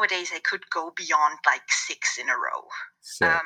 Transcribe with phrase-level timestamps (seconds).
[0.00, 3.26] nowadays I could go beyond like six in a row.
[3.26, 3.40] Um,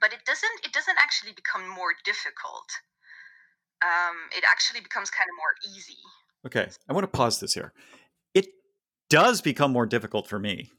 [0.00, 2.68] but it doesn't it doesn't actually become more difficult.
[3.82, 5.98] Um, it actually becomes kind of more easy.
[6.46, 7.72] Okay, I want to pause this here.
[8.34, 8.46] It
[9.08, 10.70] does become more difficult for me.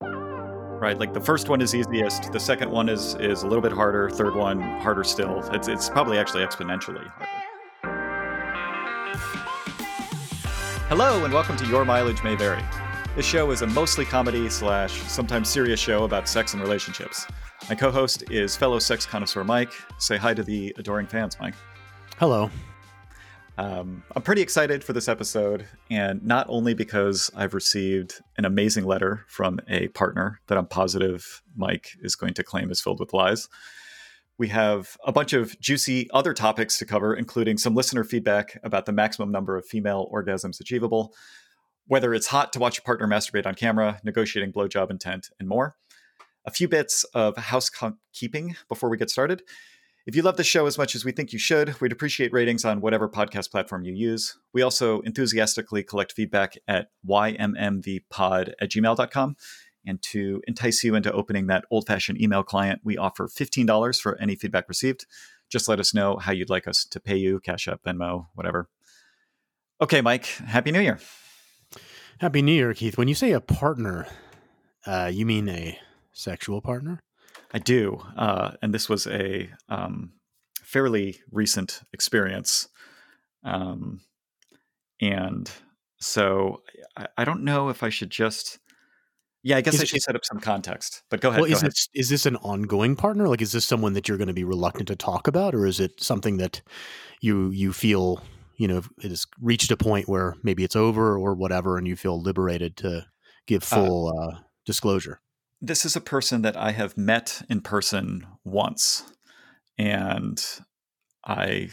[0.00, 2.32] Right, like the first one is easiest.
[2.32, 4.10] The second one is is a little bit harder.
[4.10, 5.42] Third one harder still.
[5.52, 7.26] It's it's probably actually exponentially harder.
[10.88, 12.62] Hello and welcome to Your Mileage May Vary.
[13.16, 17.26] This show is a mostly comedy slash sometimes serious show about sex and relationships.
[17.66, 19.72] My co-host is fellow sex connoisseur Mike.
[19.96, 21.54] Say hi to the adoring fans, Mike.
[22.18, 22.50] Hello.
[23.56, 28.84] Um, I'm pretty excited for this episode, and not only because I've received an amazing
[28.84, 33.14] letter from a partner that I'm positive Mike is going to claim is filled with
[33.14, 33.48] lies.
[34.36, 38.84] We have a bunch of juicy other topics to cover, including some listener feedback about
[38.84, 41.14] the maximum number of female orgasms achievable,
[41.86, 45.76] whether it's hot to watch a partner masturbate on camera, negotiating blowjob intent, and more.
[46.44, 49.42] A few bits of housekeeping before we get started.
[50.06, 52.64] If you love the show as much as we think you should, we'd appreciate ratings
[52.64, 54.38] on whatever podcast platform you use.
[54.52, 59.36] We also enthusiastically collect feedback at ymmvpod at gmail.com.
[59.84, 64.16] And to entice you into opening that old fashioned email client, we offer $15 for
[64.20, 65.06] any feedback received.
[65.48, 68.68] Just let us know how you'd like us to pay you Cash App, Venmo, whatever.
[69.80, 71.00] Okay, Mike, Happy New Year.
[72.18, 72.96] Happy New Year, Keith.
[72.96, 74.06] When you say a partner,
[74.86, 75.78] uh, you mean a
[76.12, 76.98] sexual partner?
[77.52, 78.02] I do.
[78.16, 80.12] Uh, and this was a um,
[80.62, 82.68] fairly recent experience.
[83.44, 84.00] Um,
[84.98, 85.50] and
[85.98, 86.62] so
[86.96, 88.58] I, I, don't know if I should just.
[89.42, 91.02] Yeah, I guess is I should it, set up some context.
[91.10, 91.42] But go ahead.
[91.42, 91.72] Well, go is, ahead.
[91.72, 93.28] This, is this an ongoing partner?
[93.28, 95.80] Like, is this someone that you're going to be reluctant to talk about, or is
[95.80, 96.62] it something that
[97.20, 98.22] you you feel
[98.56, 101.96] you know it has reached a point where maybe it's over or whatever, and you
[101.96, 103.06] feel liberated to
[103.46, 105.20] give full uh, uh, disclosure?
[105.60, 109.04] this is a person that I have met in person once,
[109.78, 110.42] and
[111.24, 111.70] I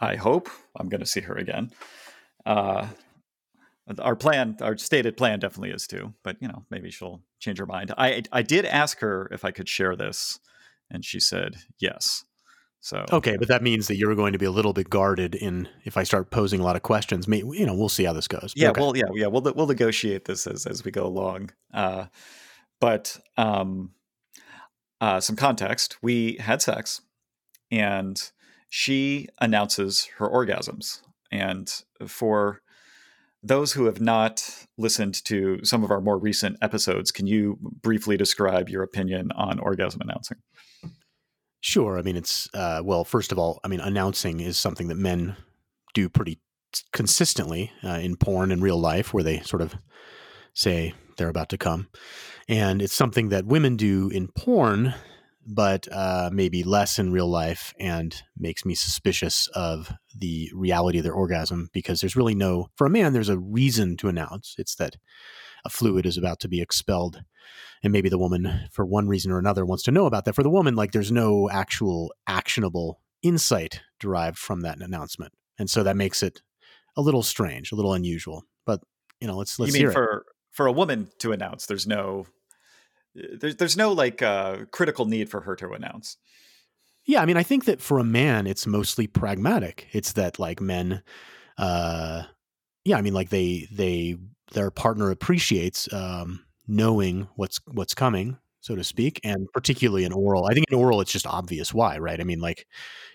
[0.00, 1.70] I hope I'm going to see her again.
[2.46, 2.88] Uh,
[3.98, 7.66] our plan, our stated plan, definitely is to, but you know, maybe she'll change her
[7.66, 7.92] mind.
[7.98, 10.38] I I did ask her if I could share this,
[10.90, 12.24] and she said yes.
[12.80, 15.68] So okay, but that means that you're going to be a little bit guarded in
[15.84, 17.26] if I start posing a lot of questions.
[17.26, 18.52] Maybe you know, we'll see how this goes.
[18.54, 18.80] Yeah, okay.
[18.80, 21.50] well, yeah, yeah, we'll we'll negotiate this as as we go along.
[21.74, 22.06] Uh,
[22.80, 23.90] but um,
[25.00, 27.02] uh, some context we had sex
[27.70, 28.30] and
[28.68, 31.00] she announces her orgasms
[31.30, 32.62] and for
[33.42, 38.16] those who have not listened to some of our more recent episodes can you briefly
[38.16, 40.38] describe your opinion on orgasm announcing
[41.60, 44.96] sure i mean it's uh, well first of all i mean announcing is something that
[44.96, 45.36] men
[45.94, 46.40] do pretty
[46.92, 49.74] consistently uh, in porn and real life where they sort of
[50.54, 51.88] say they're about to come.
[52.48, 54.94] And it's something that women do in porn,
[55.46, 61.04] but uh, maybe less in real life and makes me suspicious of the reality of
[61.04, 64.54] their orgasm because there's really no, for a man, there's a reason to announce.
[64.58, 64.96] It's that
[65.64, 67.22] a fluid is about to be expelled.
[67.82, 70.34] And maybe the woman, for one reason or another, wants to know about that.
[70.34, 75.32] For the woman, like there's no actual actionable insight derived from that announcement.
[75.58, 76.42] And so that makes it
[76.96, 78.44] a little strange, a little unusual.
[78.66, 78.80] But
[79.20, 80.22] you know, let's let's you mean hear for it
[80.58, 82.26] for a woman to announce there's no
[83.14, 86.16] there's there's no like uh, critical need for her to announce
[87.06, 90.60] yeah i mean i think that for a man it's mostly pragmatic it's that like
[90.60, 91.00] men
[91.58, 92.24] uh
[92.84, 94.16] yeah i mean like they they
[94.52, 100.46] their partner appreciates um knowing what's what's coming so to speak and particularly in oral
[100.46, 102.20] i think in oral it's just obvious why right?
[102.20, 102.66] I mean like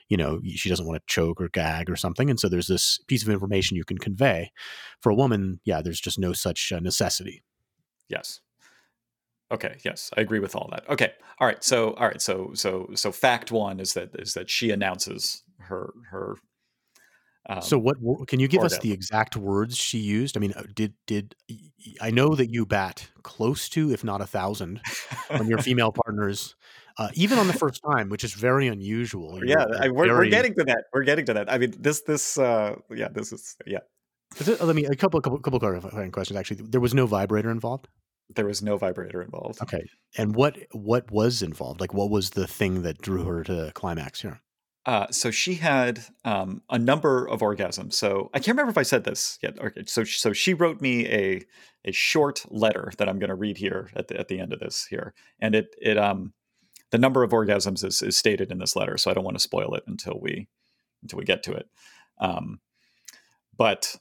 [0.10, 3.00] you know she doesn't want to choke or gag or something and so there's this
[3.08, 4.52] piece of information you can convey.
[5.02, 7.44] For a woman yeah there's just no such uh, necessity.
[8.10, 8.42] Yes.
[9.52, 10.88] Okay yes i agree with all that.
[10.90, 14.50] Okay all right so all right so so so fact one is that is that
[14.50, 16.38] she announces her her
[17.50, 20.38] um, so what can you give us the exact words she used?
[20.38, 21.36] I mean, uh, did did
[22.00, 24.80] I know that you bat close to, if not a thousand,
[25.30, 26.56] on your female partners,
[26.98, 29.40] uh, even on the first time, which is very unusual.
[29.40, 30.28] You're, yeah, I, we're, very...
[30.28, 30.86] we're getting to that.
[30.94, 31.52] We're getting to that.
[31.52, 33.80] I mean, this this uh, yeah, this is yeah.
[34.62, 36.38] Let me a couple couple couple clarifying questions.
[36.38, 37.90] Actually, there was no vibrator involved.
[38.36, 39.62] There was no vibrator involved.
[39.62, 39.84] Okay,
[40.18, 41.82] and what what was involved?
[41.82, 44.40] Like, what was the thing that drew her to climax here?
[44.86, 47.94] Uh, so she had um, a number of orgasms.
[47.94, 49.58] So I can't remember if I said this yet.
[49.58, 51.42] Okay, so so she wrote me a
[51.86, 54.60] a short letter that I'm going to read here at the at the end of
[54.60, 56.34] this here, and it it um
[56.92, 58.98] the number of orgasms is, is stated in this letter.
[58.98, 60.48] So I don't want to spoil it until we
[61.02, 61.68] until we get to it.
[62.20, 62.60] Um,
[63.58, 63.96] but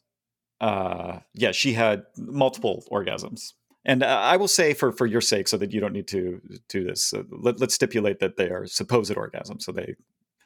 [0.60, 3.52] uh, yeah, she had multiple orgasms.
[3.84, 6.40] and uh, I will say for for your sake, so that you don't need to
[6.68, 9.62] do this, uh, let, let's stipulate that they are supposed orgasms.
[9.62, 9.96] So they,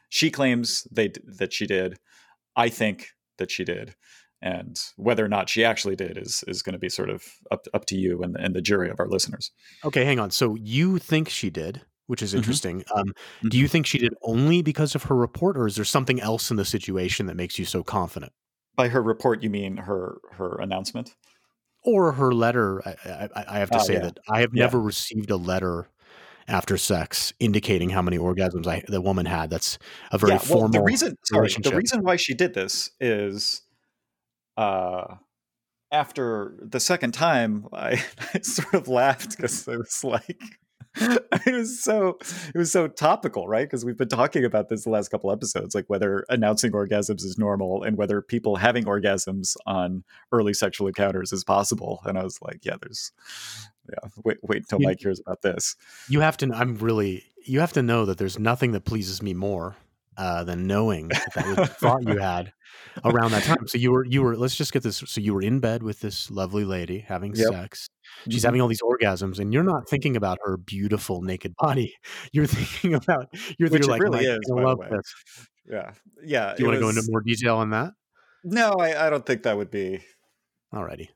[0.08, 1.98] she claims they that she did.
[2.56, 3.08] I think
[3.38, 3.94] that she did,
[4.42, 7.66] and whether or not she actually did is is going to be sort of up
[7.74, 9.52] up to you and and the jury of our listeners.
[9.84, 10.30] Okay, hang on.
[10.30, 12.36] So you think she did, which is Mhm.
[12.38, 12.84] interesting.
[12.96, 13.12] Um,
[13.42, 13.48] Mm-hmm.
[13.48, 16.50] do you think she did only because of her report, or is there something else
[16.50, 18.32] in the situation that makes you so confident?
[18.76, 21.16] By her report, you mean her her announcement?
[21.84, 22.82] Or her letter?
[22.86, 22.96] I,
[23.34, 24.00] I, I have to Oh, say yeah.
[24.00, 24.62] that I have Yeah.
[24.62, 25.88] never received a letter
[26.48, 29.50] after sex indicating how many orgasms I, the woman had.
[29.50, 29.78] That's
[30.12, 33.62] a very yeah, well, formal the reason sorry, the reason why she did this is
[34.56, 35.16] uh
[35.92, 38.02] after the second time I,
[38.34, 40.42] I sort of laughed because it was like
[40.98, 42.18] it was so
[42.54, 43.66] it was so topical right?
[43.66, 47.36] Because we've been talking about this the last couple episodes like whether announcing orgasms is
[47.38, 52.00] normal and whether people having orgasms on early sexual encounters is possible.
[52.04, 53.12] And i was like yeah there's
[53.90, 55.76] yeah wait wait until You- mike hears about this
[56.08, 56.50] You have to.
[56.54, 57.24] I'm really.
[57.44, 59.76] You have to know that there's nothing that pleases me more
[60.16, 62.52] uh, than knowing that, that was the thought you had
[63.04, 63.66] around that time.
[63.68, 64.04] So you were.
[64.04, 64.36] You were.
[64.36, 64.96] Let's just get this.
[65.06, 67.48] So you were in bed with this lovely lady having Yep.
[67.52, 67.88] sex.
[68.30, 68.46] She's Mhm.
[68.46, 71.94] having all these orgasms, and you're not thinking about her beautiful naked body.
[72.32, 73.28] You're thinking about.
[73.58, 75.14] You're, Which you're like, really "Am I is, the love this?"
[75.68, 75.90] yeah
[76.24, 77.92] yeah Do you want to go into more detail on that?
[78.44, 80.00] no I, I don't think that would be
[80.74, 81.08] Alrighty.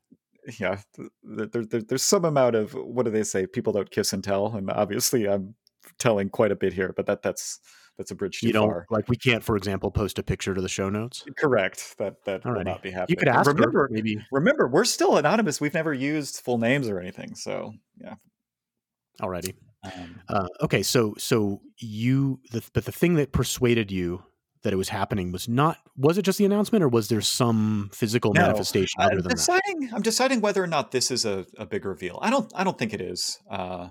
[0.59, 3.91] Yeah th- th- there, there, there's some amount of what do they say people don't
[3.91, 5.55] kiss and tell and obviously i'm
[5.99, 7.61] telling quite a bit here but that that's
[7.99, 9.09] that's a bridge too You don't far like.
[9.11, 11.23] We can't, for example, post a picture to the show notes.
[11.37, 14.19] correct that that will not be happening You could ask remember her, maybe.
[14.33, 18.15] remember we're still anonymous we've never used full names or anything so yeah
[19.21, 19.55] Alrighty.
[19.85, 24.23] um, Uh, okay, so so you, the, but the thing that persuaded you
[24.63, 27.91] that it was happening was not was it just the announcement, or was there some
[27.93, 28.43] physical No.
[28.43, 29.37] manifestation other I'm than that?
[29.37, 32.63] deciding i'm deciding whether or not this is a, a big reveal i don't i
[32.65, 33.89] don't think it is uh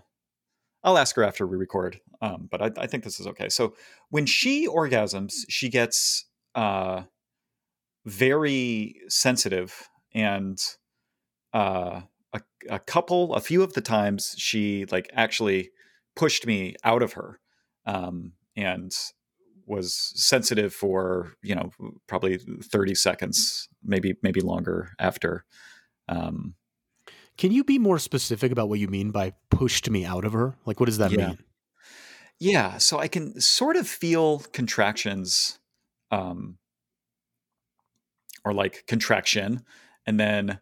[0.81, 3.49] I'll ask her after we record, um, but I, I think this is okay.
[3.49, 3.75] So
[4.11, 6.25] when she orgasms, she gets
[6.55, 7.03] uh,
[8.05, 10.57] very sensitive, and
[11.53, 12.01] uh,
[12.31, 15.71] a, a couple, a few of the times, she like actually
[16.15, 17.41] pushed me out of her,
[17.85, 18.93] um, and
[19.69, 21.71] was sensitive for you know
[22.07, 25.45] probably thirty seconds, maybe maybe longer after.
[26.09, 26.55] Um,
[27.37, 30.55] Can you be more specific about what you mean by pushed me out of her?
[30.65, 31.27] Like, what does that Yeah.
[31.27, 31.37] mean?
[32.39, 35.59] Yeah, so I can sort of feel contractions,
[36.09, 36.57] um,
[38.45, 39.63] or like contraction,
[40.05, 40.59] and then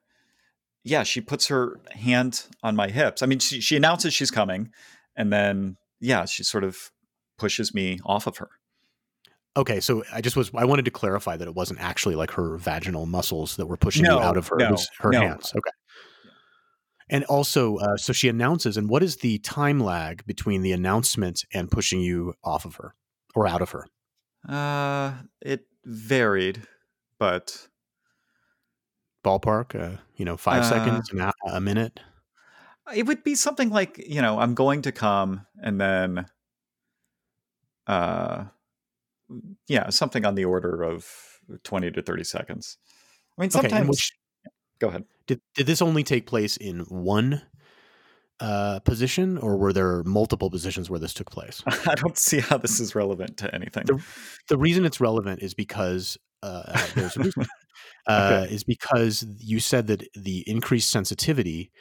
[0.83, 3.21] yeah, she puts her hand on my hips.
[3.21, 4.71] I mean, she she announces she's coming,
[5.15, 6.91] and then yeah, she sort of
[7.37, 8.49] pushes me off of her.
[9.57, 12.57] Okay, so I just was I wanted to clarify that it wasn't actually like her
[12.57, 14.55] vaginal muscles that were pushing No, you out of her.
[14.57, 15.19] no, it was her no.
[15.19, 15.51] hands.
[15.55, 15.71] Okay.
[17.09, 21.43] And also, uh, so she announces, and what is the time lag between the announcement
[21.53, 22.93] and pushing you off of her
[23.33, 23.85] or out of her?
[24.47, 26.61] Uh, it varied,
[27.17, 27.67] but
[29.23, 31.99] Ballpark, uh, you know, five Uh, seconds, an, a minute.
[32.95, 36.25] it would be something like you know i'm going to come and then
[37.87, 38.45] uh
[39.67, 41.07] yeah something on the order of
[41.63, 42.77] 20 to 30 seconds
[43.37, 44.11] i mean sometimes and which,
[44.79, 47.41] go ahead did did this only take place in one
[48.39, 51.63] uh, position, or were there multiple positions where this took place?
[51.87, 54.03] i don't see how this is relevant to anything The-
[54.47, 57.45] the reason it's relevant is because uh, there's a reason.
[58.07, 61.71] uh, is because you said that the increased sensitivity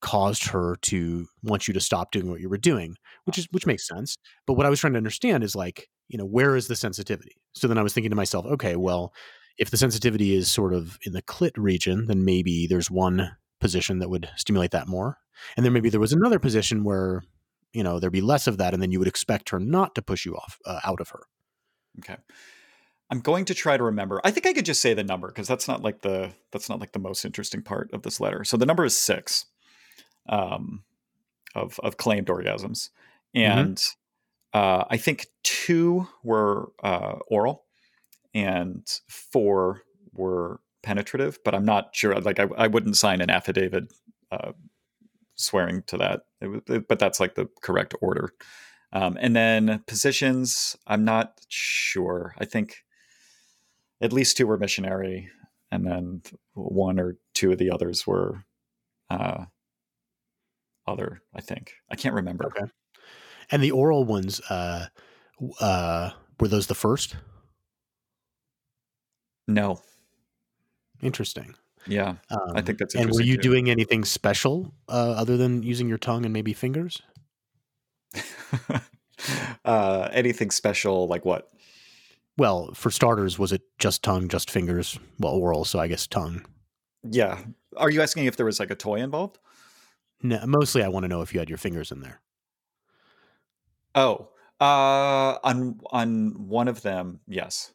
[0.00, 3.66] caused her to want you to stop doing what you were doing, which is which
[3.66, 4.16] makes sense.
[4.46, 7.36] But what I was trying to understand is like, you know, where is the sensitivity?
[7.54, 9.12] So then I was thinking to myself, okay, well,
[9.58, 13.98] if the sensitivity is sort of in the clit region, then maybe there's one position
[14.00, 15.18] that would stimulate that more,
[15.56, 17.22] and then maybe there was another position where
[17.72, 20.02] you know there'd be less of that, and then you would expect her not to
[20.02, 21.20] push you off uh, out of her.
[22.00, 22.16] okay.
[23.08, 24.20] I'm going to try to remember.
[24.24, 26.80] I think i could just say the number because that's not like the that's not
[26.80, 28.44] like the most interesting part of this letter.
[28.44, 29.46] So the number is six
[30.28, 30.82] um
[31.54, 32.90] of of claimed orgasms.
[33.34, 33.82] And
[34.54, 37.64] uh i think two were uh oral
[38.34, 43.92] and four were penetrative but i'm not sure like i, I wouldn't sign an affidavit
[44.32, 44.52] uh
[45.36, 46.22] swearing to that.
[46.40, 48.30] It, it- but that's like the correct order.
[48.92, 52.34] Um, and then positions i'm not sure.
[52.38, 52.84] I think
[54.00, 55.30] at least two were missionary
[55.70, 56.22] and then
[56.54, 58.44] one or two of the others were
[59.10, 59.44] uh,
[60.86, 61.74] other i think.
[61.90, 62.46] I can't remember.
[62.46, 62.70] Okay.
[63.50, 64.86] And the oral ones, uh,
[65.60, 66.10] uh,
[66.40, 67.16] were those the first?
[69.48, 69.80] no
[71.02, 71.54] Interesting.
[71.86, 73.42] Yeah, Um, I think that's and were you too.
[73.42, 77.00] doing anything special uh, other than using your tongue and maybe fingers?
[79.64, 81.52] uh, anything special like what?
[82.38, 84.98] Well, for starters, was it just tongue, just fingers?
[85.20, 86.44] Well, oral, so I guess tongue.
[87.08, 87.38] Yeah.
[87.76, 89.38] Are you asking if there was like a toy involved?
[90.22, 92.20] No, mostly, I want to know if you had your fingers in there.
[93.96, 94.28] Oh,
[94.60, 97.72] uh, on on one of them, yes.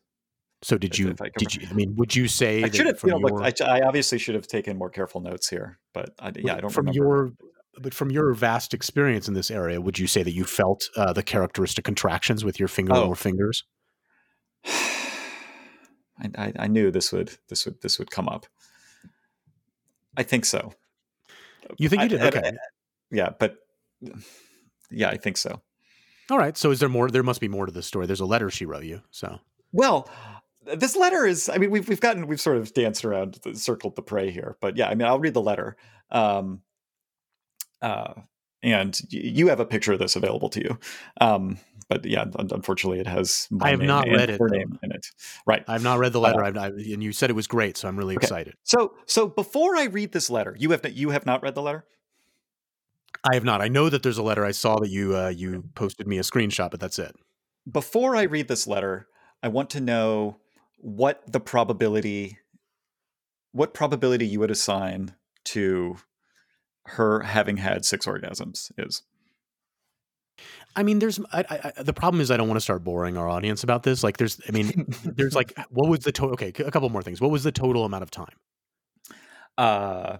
[0.63, 1.09] So did you?
[1.09, 1.67] if Did you?
[1.69, 3.81] I mean, would you say I that should have, you know, your, looked, I, I
[3.81, 7.03] obviously should have taken more careful notes here, but I, yeah, I don't from remember.
[7.03, 7.31] your
[7.79, 11.13] but from your vast experience in this area, would you say that you felt uh,
[11.13, 13.07] the characteristic contractions with your finger Oh.
[13.07, 13.63] or fingers?
[14.65, 18.45] I, I, I knew this would this would this would come up.
[20.15, 20.73] I think so.
[21.79, 22.21] You think you did?
[22.21, 22.51] Okay.
[23.09, 23.55] Yeah, but
[24.91, 25.61] yeah, I think so.
[26.29, 26.55] All right.
[26.57, 27.09] So is there more?
[27.09, 28.05] There must be more to this story.
[28.05, 29.01] There's a letter she wrote you.
[29.11, 29.39] So
[29.71, 30.09] Well,
[30.75, 31.49] this letter is.
[31.49, 34.77] I mean, we've we've gotten we've sort of danced around, circled the prey here, but
[34.77, 35.75] yeah, I mean, I'll read the letter.
[36.11, 36.61] Um,
[37.81, 38.13] uh,
[38.63, 40.79] and y- you have a picture of this available to you.
[41.19, 41.57] Um,
[41.89, 43.47] but yeah, unfortunately, it has.
[43.51, 45.05] My I have name not and read it, her name in it.
[45.45, 45.63] Right.
[45.67, 47.75] I've not read the letter, I've, I, and you said it was great.
[47.75, 48.25] So I'm really Okay.
[48.25, 48.53] excited.
[48.63, 51.85] So so before I read this letter, you have you have not read the letter.
[53.23, 53.61] I have not.
[53.61, 54.43] I know that there's a letter.
[54.45, 57.15] I saw that you uh, you posted me a screenshot, but that's it.
[57.71, 59.07] before I read this letter,
[59.43, 60.37] I want to know
[60.77, 62.39] what the probability
[63.51, 65.13] what probability you would assign
[65.43, 65.97] to
[66.85, 69.03] her having had six orgasms is.
[70.75, 73.29] I mean, there's I, I, the problem is I don't want to start boring our
[73.29, 74.03] audience about this.
[74.03, 76.33] Like, there's I mean, there's like what was the total?
[76.33, 77.21] Okay, a couple more things.
[77.21, 78.35] What was the total amount of time?
[79.57, 80.17] Uh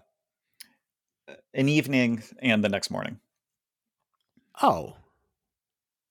[1.53, 3.19] an evening and the next morning.
[4.61, 4.95] Oh,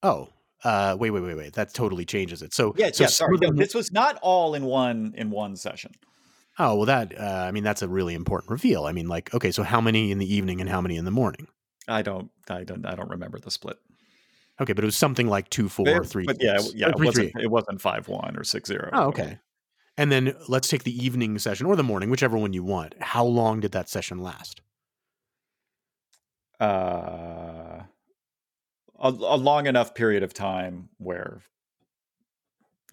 [0.03, 0.29] oh,
[0.65, 1.53] uh, wait, wait, wait, wait.
[1.55, 2.53] That totally changes it.
[2.53, 3.39] So Yeah, so yeah, sorry.
[3.41, 5.93] No, this was not all in one in one session.
[6.59, 8.85] Oh well, that uh, I mean that's a really important reveal.
[8.85, 11.11] I mean, like, okay, so how many in the evening and how many in the
[11.11, 11.47] morning?
[11.89, 13.79] I don't I don't I don't remember the split.
[14.61, 16.27] Okay, but it was something like two, four, But- three.
[16.27, 17.45] But yeah, yeah, it three, wasn't three.
[17.45, 18.91] it wasn't 5-1 or 6-0.
[18.93, 19.39] Oh, okay.
[19.97, 22.95] And then let's take the evening session or the morning, whichever one you want.
[23.01, 24.61] How long did that session last?
[26.61, 27.85] Uh,
[28.99, 31.43] a, a long enough period of time where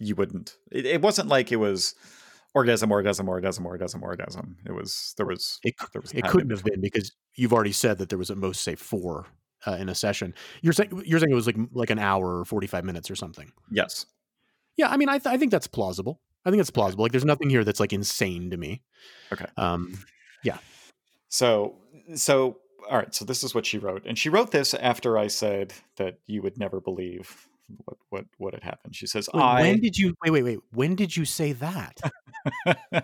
[0.00, 0.56] you wouldn't.
[0.70, 1.94] It, it wasn't like it was
[2.54, 4.56] orgasm, orgasm, orgasm, orgasm, orgasm.
[4.66, 7.98] It was there was It, there was it couldn't have been because you've already said
[7.98, 9.26] that there was at most say four
[9.66, 10.34] uh, in a session.
[10.62, 13.16] You're saying you're saying it was like like an hour or forty five minutes or
[13.16, 13.52] something.
[13.70, 14.06] Yes.
[14.76, 16.20] Yeah, I mean, I th- I think that's plausible.
[16.44, 17.02] I think it's plausible.
[17.02, 18.82] Like, there's nothing here that's like insane to me.
[19.32, 19.46] Okay.
[19.56, 19.98] Um.
[20.44, 20.58] Yeah.
[21.28, 21.76] So
[22.14, 23.14] so all right.
[23.14, 26.42] So this is what she wrote, and she wrote this after I said that you
[26.42, 27.48] would never believe
[27.84, 28.94] what what what had happened.
[28.94, 30.30] She says, Wait, "I." when did you wait?
[30.30, 30.58] Wait, wait.
[30.72, 32.00] When did you say that?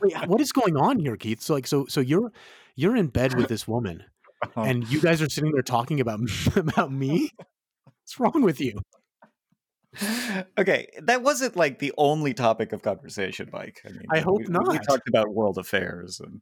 [0.00, 1.40] wait, what is going on here, Keith?
[1.40, 2.32] So, like, so, so you're
[2.76, 4.04] you're in bed with this woman,
[4.56, 4.62] oh.
[4.62, 6.20] and you guys are sitting there talking about
[6.56, 7.30] about me.
[7.84, 8.80] What's wrong with you?
[10.58, 13.80] okay, that wasn't like the only topic of conversation, Mike.
[13.86, 16.40] I mean, I hope we, We talked about world affairs and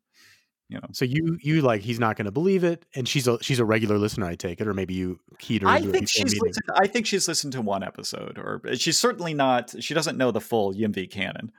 [0.68, 0.86] you know.
[0.92, 3.64] So you you like he's not going to believe it, and she's a she's a
[3.64, 5.68] regular listener, I take it, or maybe you keyed her.
[5.68, 9.74] I think she's listened, I think she's listened to one episode, or she's certainly not.
[9.82, 11.52] She doesn't know the full Yimvi canon.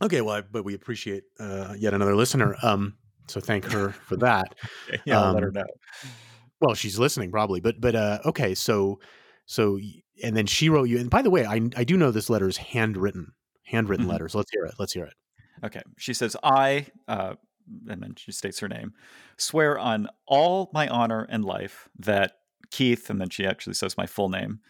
[0.00, 2.56] Okay, well, I, but we appreciate uh, yet another listener.
[2.62, 2.96] Um,
[3.28, 4.54] so thank her for that.
[5.04, 5.64] Yeah, I'll let her Um, know.
[6.60, 9.00] Well, she's listening probably, but but uh, okay, so
[9.46, 9.78] so
[10.22, 10.98] and then she wrote you.
[10.98, 13.32] And by the way, I I do know this letter is handwritten,
[13.64, 14.10] handwritten Mhm.
[14.10, 14.28] letter.
[14.28, 14.74] So let's hear it.
[14.78, 15.14] Let's hear it.
[15.64, 17.34] Okay, she says, "I," uh,
[17.88, 18.92] and then she states her name.
[19.36, 22.32] Swear on all my honor and life that
[22.70, 24.60] Keith, and then she actually says my full name,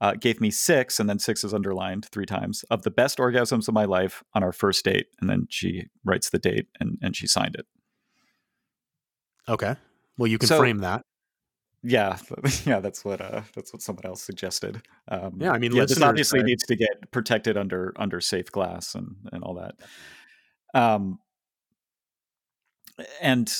[0.00, 3.68] uh, gave me six, and then six is underlined three times of the best orgasms
[3.68, 7.14] of my life on our first date, and then she writes the date and and
[7.16, 7.66] she signed it.
[9.48, 9.76] Okay.
[10.16, 11.04] Well, you can So- frame that.
[11.82, 12.18] Yeah,
[12.66, 14.82] yeah, that's what uh, that's what someone else suggested.
[15.08, 18.94] Um, Yeah, I mean, yeah, this obviously needs to get protected under under safe glass
[18.94, 19.76] and and all that.
[20.78, 21.20] Um,
[23.20, 23.52] and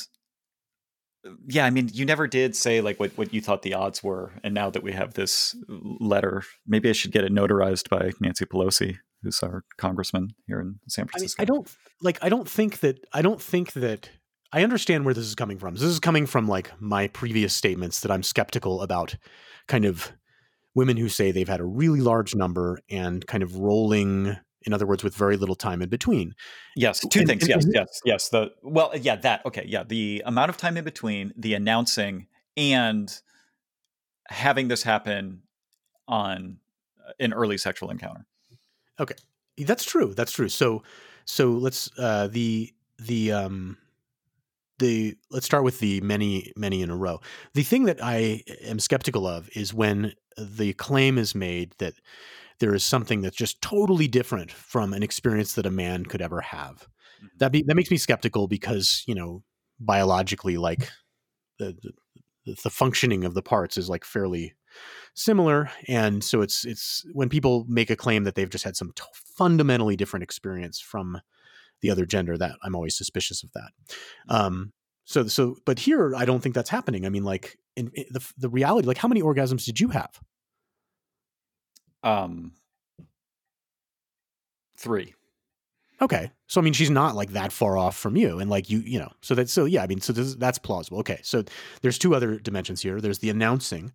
[1.26, 4.02] uh, yeah, I mean, you never did say like what what you thought the odds
[4.02, 8.12] were, and now that we have this letter, maybe I should get it notarized by
[8.20, 11.42] Nancy Pelosi, who's our congressman here in San I mean, Francisco.
[11.42, 12.18] I don't like.
[12.22, 13.04] I don't think that.
[13.12, 14.10] I don't think that.
[14.52, 15.74] I understand where this is coming from.
[15.74, 19.16] This is coming from like my previous statements that I'm skeptical about,
[19.68, 20.10] kind of
[20.74, 24.36] women who say they've had a really large number and kind of rolling.
[24.66, 26.34] In other words, with very little time in between.
[26.76, 27.42] Yes, two And- things.
[27.42, 28.28] and- yes, and- yes, yes.
[28.28, 29.84] The well, yeah, that okay, yeah.
[29.84, 32.26] The amount of time in between the announcing
[32.56, 33.10] and
[34.28, 35.42] having this happen
[36.06, 36.58] on
[37.06, 38.26] uh, an early sexual encounter.
[38.98, 39.14] Okay.
[39.58, 40.14] That's true.
[40.14, 40.48] That's true.
[40.48, 40.82] So,
[41.24, 43.76] so let's uh, the the um
[44.78, 47.20] the let's start with the many many in a row.
[47.54, 51.94] The thing that I am skeptical of is when the claim is made that
[52.60, 56.40] there is something that's just totally different from an experience that a man could ever
[56.40, 56.86] have.
[57.22, 57.28] Mhm.
[57.38, 59.42] That be, that makes me skeptical because you know
[59.80, 60.88] biologically, like
[61.58, 61.76] the,
[62.46, 64.54] the the functioning of the parts is like fairly
[65.14, 68.92] similar, and so it's it's when people make a claim that they've just had some
[68.94, 69.04] t-
[69.36, 71.20] fundamentally different experience from
[71.82, 73.70] the other gender that I'm always suspicious of that.
[74.28, 74.72] Um,
[75.04, 77.06] so so but here I don't think that's happening.
[77.06, 80.20] I mean, like in, in the the reality, like how many orgasms did you have?
[82.02, 82.52] Um,
[84.76, 85.14] three.
[86.02, 86.30] Okay.
[86.46, 88.98] So I mean, she's not like that far off from you, and like you, you
[88.98, 89.12] know.
[89.20, 89.82] So that's so yeah.
[89.82, 90.98] I mean, so this, that's plausible.
[91.00, 91.20] Okay.
[91.22, 91.44] So
[91.82, 93.00] there's two other dimensions here.
[93.00, 93.92] There's the announcing.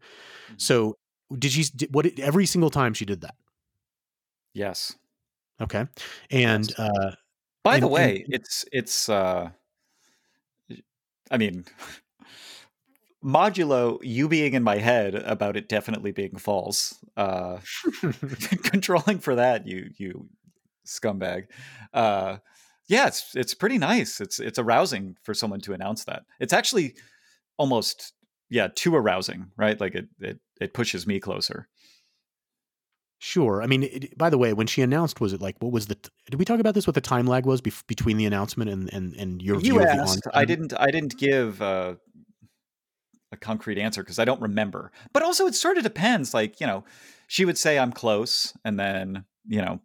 [0.58, 0.98] So
[1.38, 1.64] did she?
[1.76, 3.36] Did, what every single time she did that?
[4.54, 4.96] Yes.
[5.60, 5.86] Okay.
[6.30, 6.80] And Yes.
[6.80, 7.16] uh,
[7.64, 9.10] By And- the and- way, it's it's.
[9.10, 9.50] uh
[11.32, 11.66] I mean,
[13.26, 16.96] modulo you being in my head about it definitely being false.
[17.18, 17.60] Uh
[18.64, 20.30] controlling for that, you you
[20.88, 21.46] scumbag.
[21.94, 22.38] Uh
[22.88, 24.22] yeah, it's it's pretty nice.
[24.22, 26.24] It's it's arousing for someone to announce that.
[26.40, 26.96] It's actually
[27.58, 28.14] almost
[28.50, 29.80] yeah, too arousing, right?
[29.80, 31.68] Like it it it pushes me closer.
[33.20, 33.62] sure.
[33.64, 35.96] I mean, it, by the way, when she announced, was it like what was the?
[36.30, 36.86] Did we talk about this?
[36.88, 39.80] What the time lag was bef- between the announcement and and and your view You
[39.80, 40.28] of the asked.
[40.28, 40.74] on I didn't.
[40.80, 41.96] I didn't give uh,
[43.36, 44.92] a concrete answer because I don't remember.
[45.14, 46.34] But also, it sort of depends.
[46.34, 46.84] Like you know,
[47.28, 49.80] she would say I'm close, and then you know,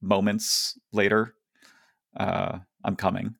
[0.00, 1.34] moments later,
[2.16, 3.34] uh, I'm coming.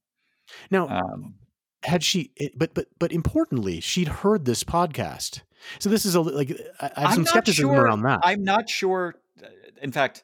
[0.71, 1.35] Now, Um,
[1.83, 2.33] had she?
[2.37, 5.43] It, but but but importantly, she'd heard this podcast.
[5.79, 6.51] So this is a like
[6.81, 8.21] I I have I'm some skepticism sure- around that.
[8.25, 9.15] I'm not sure.
[9.43, 9.47] uh,
[9.83, 10.23] In fact,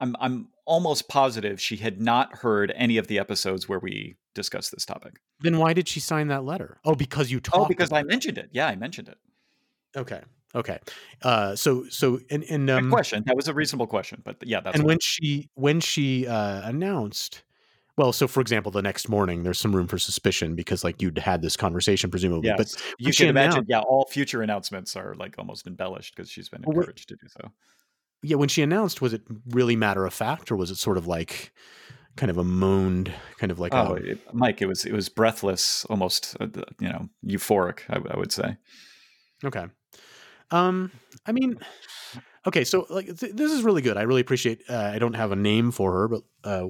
[0.00, 4.72] I'm I'm almost positive she had not heard any of the episodes where we discussed
[4.72, 5.20] this topic.
[5.40, 6.78] then why did she sign that letter?
[6.84, 7.56] Oh, because you talked.
[7.56, 8.50] Oh, because I mentioned it.
[8.52, 9.18] Yeah, I mentioned it.
[9.96, 10.20] Okay.
[10.54, 10.78] Okay.
[11.22, 13.22] Uh, so so and and Good um, question.
[13.26, 14.22] That was a reasonable question.
[14.24, 17.42] But yeah, that's and when she when she uh, announced
[17.96, 21.16] well so for example the next morning there's some room for suspicion because like you'd
[21.16, 22.56] had this conversation presumably Yes.
[22.58, 26.62] but you can imagine, yeah, all future announcements are like almost embellished because she's been
[26.66, 27.50] Well, encouraged to do so.
[28.22, 31.06] Yeah when she announced was it really matter of fact or was it sort of
[31.06, 31.52] like
[32.16, 35.08] kind of a moaned kind of like oh, a, it, Mike, it was it was
[35.10, 36.46] breathless, almost uh,
[36.80, 37.80] you know euphoric.
[37.90, 38.56] I, I would say.
[39.44, 39.66] okay
[40.50, 40.90] um
[41.26, 41.58] i mean
[42.46, 45.32] okay so like th- this is really good i really appreciate uh, i don't have
[45.32, 46.68] a name for her but uh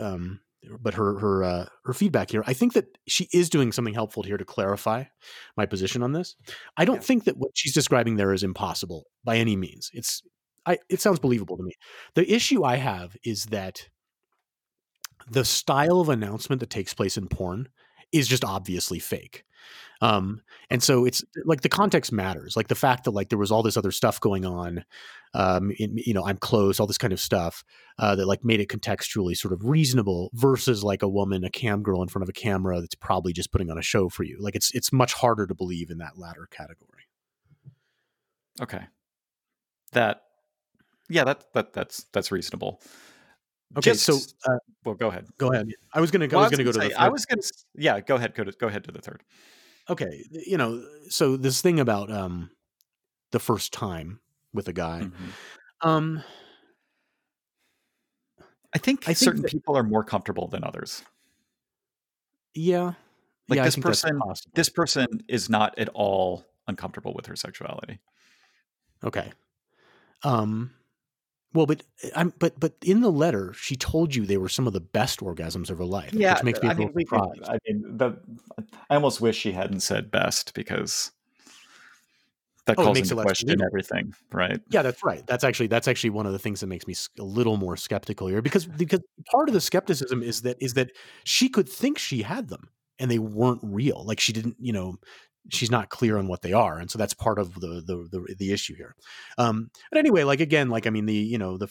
[0.00, 0.40] um
[0.80, 4.22] but her her uh, her feedback here i think that she is doing something helpful
[4.22, 5.04] here to clarify
[5.56, 6.34] my position on this
[6.76, 7.00] i don't Yeah.
[7.02, 10.22] think that what she's describing there is impossible by any means it's
[10.66, 11.72] i it sounds believable to me.
[12.14, 13.88] The issue i have is that
[15.30, 17.68] the style of announcement that takes place in porn
[18.12, 19.44] is just obviously fake.
[20.00, 23.52] Um and so it's like the context matters like the fact that like there was
[23.52, 24.84] all this other stuff going on
[25.34, 27.62] um in, you know i'm close all this kind of stuff
[27.98, 31.82] uh that like made it contextually sort of reasonable versus like a woman a cam
[31.82, 34.38] girl in front of a camera that's probably just putting on a show for you.
[34.40, 37.04] Like it's it's much harder to believe in that latter category.
[38.60, 38.84] Okay,
[39.92, 40.22] that
[41.12, 42.80] yeah, that that that's that's reasonable.
[43.76, 44.14] okay Just- so
[44.52, 45.26] uh, well, go ahead.
[45.38, 47.24] go ahead i was gonna Well, i was gonna go to say- the I was
[47.26, 47.42] gonna.
[47.74, 48.34] Yeah, go ahead.
[48.34, 49.22] Go to, go ahead to the third.
[49.88, 52.50] okay you know so this thing about um
[53.30, 54.20] the first time
[54.52, 55.32] with a guy Mhm.
[55.88, 56.22] um
[58.74, 61.02] I think I think certain that- people are more comfortable than others.
[62.54, 62.94] yeah
[63.48, 64.20] Like yeah, this person-
[64.54, 67.98] This person is not at all uncomfortable with her sexuality.
[69.04, 69.32] Okay.
[70.22, 70.70] Um
[71.54, 74.66] well but eh, I'm but but in the letter she told you they were some
[74.66, 77.06] of the best orgasms of her life, Yeah, which makes me a I mean, we.
[77.12, 78.18] I mean, the,
[78.90, 81.12] I almost wish she hadn't said best because
[82.66, 84.60] that Oh, calls into question everything, right?
[84.70, 85.26] Yeah, that's right.
[85.26, 88.28] That's actually that's actually one of the things that makes me a little more skeptical
[88.28, 90.92] here because because part of the skepticism is that is that
[91.24, 94.04] she could think she had them and they weren't real.
[94.06, 94.96] Like she didn't, you know,
[95.50, 98.34] she's not clear on what they are, and so that's part of the the the,
[98.38, 98.94] the issue here.
[99.38, 101.68] Um, but anyway, like again, like I mean, the you know the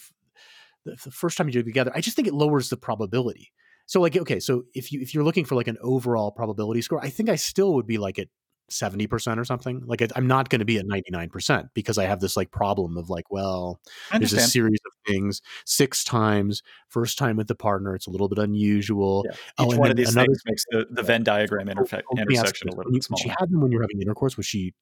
[0.85, 3.51] the, the first time you do it together, I just think it lowers the probability.
[3.85, 7.03] So like okay, so if you if you're looking for like an overall probability score,
[7.03, 8.27] I think I still would be like at
[8.71, 9.81] seventy percent or something.
[9.85, 12.51] Like I'm not going to be at ninety nine percent because I have this like
[12.51, 13.79] problem of like, well,
[14.11, 18.29] there's a series of things six times first time with the partner it's a little
[18.29, 19.35] bit unusual Yeah.
[19.57, 22.01] Oh, Each and one of these another- things makes the, the Venn diagram Oh, interfe-
[22.11, 23.83] oh, let me ask intersection a little bit when she had them when you were
[23.83, 24.73] having intercourse was she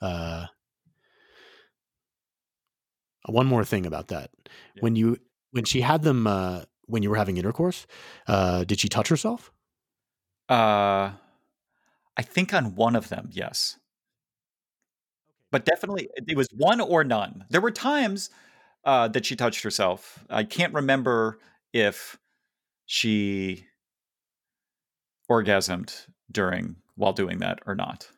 [0.00, 0.46] uh
[3.26, 4.30] one more thing about that
[4.74, 4.80] Yeah.
[4.80, 5.18] when you
[5.52, 7.84] when she had them uh when you were having intercourse?
[8.28, 9.50] Uh, did she touch herself?
[10.48, 11.10] Uh,
[12.16, 13.78] I think on one of them, yes.
[15.50, 17.44] But definitely, it was one or none.
[17.50, 18.30] There were times
[18.84, 20.24] uh, that she touched herself.
[20.30, 21.38] I can't remember
[21.72, 22.18] if
[22.86, 23.66] she
[25.30, 28.08] orgasmed during while doing that or not.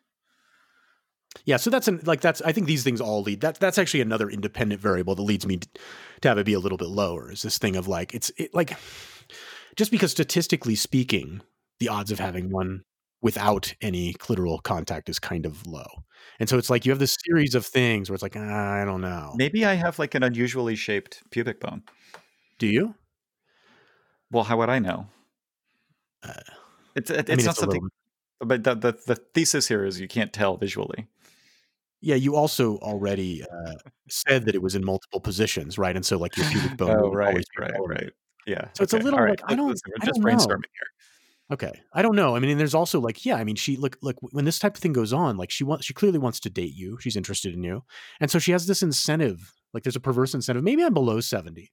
[1.44, 4.00] Yeah, so that's an, like that's I think these things all lead that that's actually
[4.00, 5.58] another independent variable that leads me
[6.20, 7.30] to have it be a little bit lower.
[7.30, 8.76] Is this thing of like it's it, like
[9.76, 11.42] just because statistically speaking,
[11.80, 12.82] the odds of having one
[13.20, 15.86] without any clitoral contact is kind of low.
[16.40, 18.84] And so it's like you have this series of things where it's like ah, I
[18.84, 19.32] don't know.
[19.36, 21.82] Maybe I have like an unusually shaped pubic bone.
[22.58, 22.94] Do you?
[24.30, 25.06] Well, how would I know?
[26.22, 26.32] Uh,
[26.94, 27.82] it's it, I it's mean, not it's something.
[27.82, 31.08] little- But the, the the thesis here is you can't tell visually.
[32.00, 33.74] yeah, you also already uh,
[34.08, 35.96] said that it was in multiple positions, right?
[35.96, 36.90] And so like your pubic bone.
[37.00, 38.10] Oh, right, right, right.
[38.46, 38.68] Yeah.
[38.74, 39.30] So it's a little right.
[39.30, 39.72] like, I don't- I
[40.04, 40.30] just don't know.
[40.30, 40.88] brainstorming here.
[41.50, 42.36] Okay, I don't know.
[42.36, 44.82] I mean, there's also like, yeah, I mean, she look look when this type of
[44.82, 46.98] thing goes on, like she wants, she clearly wants to date you.
[47.00, 47.84] She's interested in you,
[48.20, 49.54] and so she has this incentive.
[49.72, 50.62] Like, there's a perverse incentive.
[50.64, 51.72] Maybe I'm below seventy.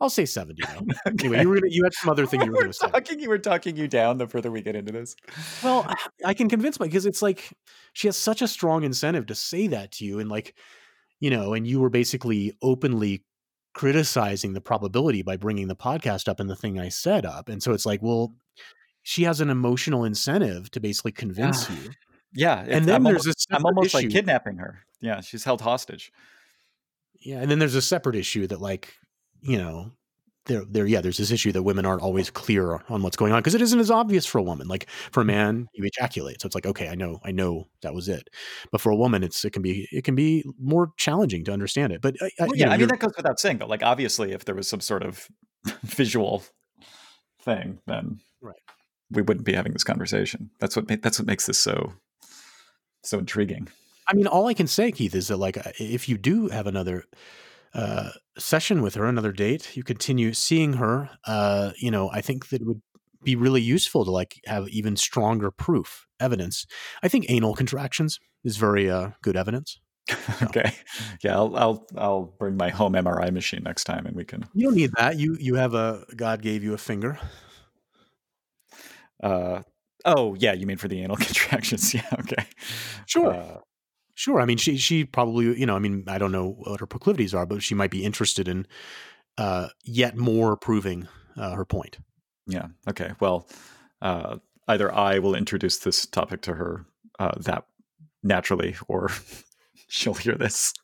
[0.00, 0.62] I'll say seventy.
[0.62, 0.86] Though.
[1.06, 2.86] Anyway, you were gonna, you had some other thing you were to say.
[2.88, 3.18] talking.
[3.20, 4.18] You were talking you down.
[4.18, 5.16] The further we get into this.
[5.64, 5.96] Well, I-
[6.30, 7.52] I can convince my because it's like
[7.94, 10.54] she has such a strong incentive to say that to you, and like,
[11.18, 13.24] you know, and you were basically openly
[13.74, 17.62] criticizing the probability by bringing the podcast up and the thing I set up, and
[17.62, 18.34] so it's like, well,
[19.02, 21.90] she has an emotional incentive to basically convince Ah, you.
[22.32, 22.64] Yeah.
[22.68, 24.80] And then I'm there's almost, a I'm almost like kidnapping her.
[25.00, 26.12] Yeah, she's held hostage.
[27.20, 28.94] Yeah, and then there's a separate issue that like,
[29.42, 29.92] you know,
[30.46, 33.40] there there yeah, there's this issue that women aren't always clear on what's going on
[33.40, 34.68] because it isn't as obvious for a woman.
[34.68, 36.40] Like for a man, you ejaculate.
[36.40, 38.28] So it's like, okay, I know, I know that was it.
[38.72, 41.92] But for a woman, it's it can be it can be more challenging to understand
[41.92, 42.00] it.
[42.00, 44.54] But Well, yeah, know, I mean that goes without saying, but like obviously, if there
[44.54, 45.28] was some sort of
[45.82, 46.42] visual
[47.42, 48.20] thing, then.
[49.10, 50.50] We wouldn't be having this conversation.
[50.60, 51.92] That's what ma- that's what makes this so
[53.02, 53.68] so intriguing.
[54.06, 57.04] I mean, all I can say, Keith, is that like if you do have another
[57.74, 61.10] uh, session with her, another date, you continue seeing her.
[61.26, 62.82] Uh, you know, I think that it would
[63.22, 66.66] be really useful to like have even stronger proof, evidence.
[67.02, 69.78] I think anal contractions is very uh, good evidence.
[70.42, 70.72] okay,
[71.22, 74.44] yeah, I'll I'll I'll bring my home MRI machine next time, and we can.
[74.54, 75.18] You don't need that.
[75.18, 77.18] You you have a God gave you a finger.
[79.22, 79.62] Uh,
[80.04, 81.94] oh yeah, you mean for the anal contractions?
[81.94, 82.44] Yeah, okay,
[83.06, 83.34] Sure.
[83.34, 83.58] Uh,
[84.16, 84.38] Sure.
[84.38, 87.32] I mean, she she probably you know I mean I don't know what her proclivities
[87.32, 88.66] are, but she might be interested in
[89.38, 91.96] uh, yet more proving uh, her point.
[92.46, 93.12] yeah, okay.
[93.18, 93.48] Well,
[94.02, 94.36] uh,
[94.68, 96.84] either I will introduce this topic to her
[97.18, 97.64] uh, that
[98.22, 99.10] naturally, or
[99.88, 100.74] she'll hear this.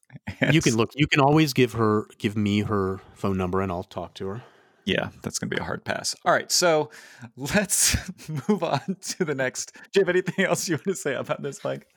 [0.50, 0.92] You can look.
[0.94, 4.42] You can always give her give me her phone number, and I'll talk to her.
[4.86, 6.14] Yeah, that's going to be a hard pass.
[6.24, 6.90] All right, so
[7.36, 7.96] let's
[8.48, 9.72] move on to the next.
[9.74, 11.88] Do you have anything else you want to say about this, Mike?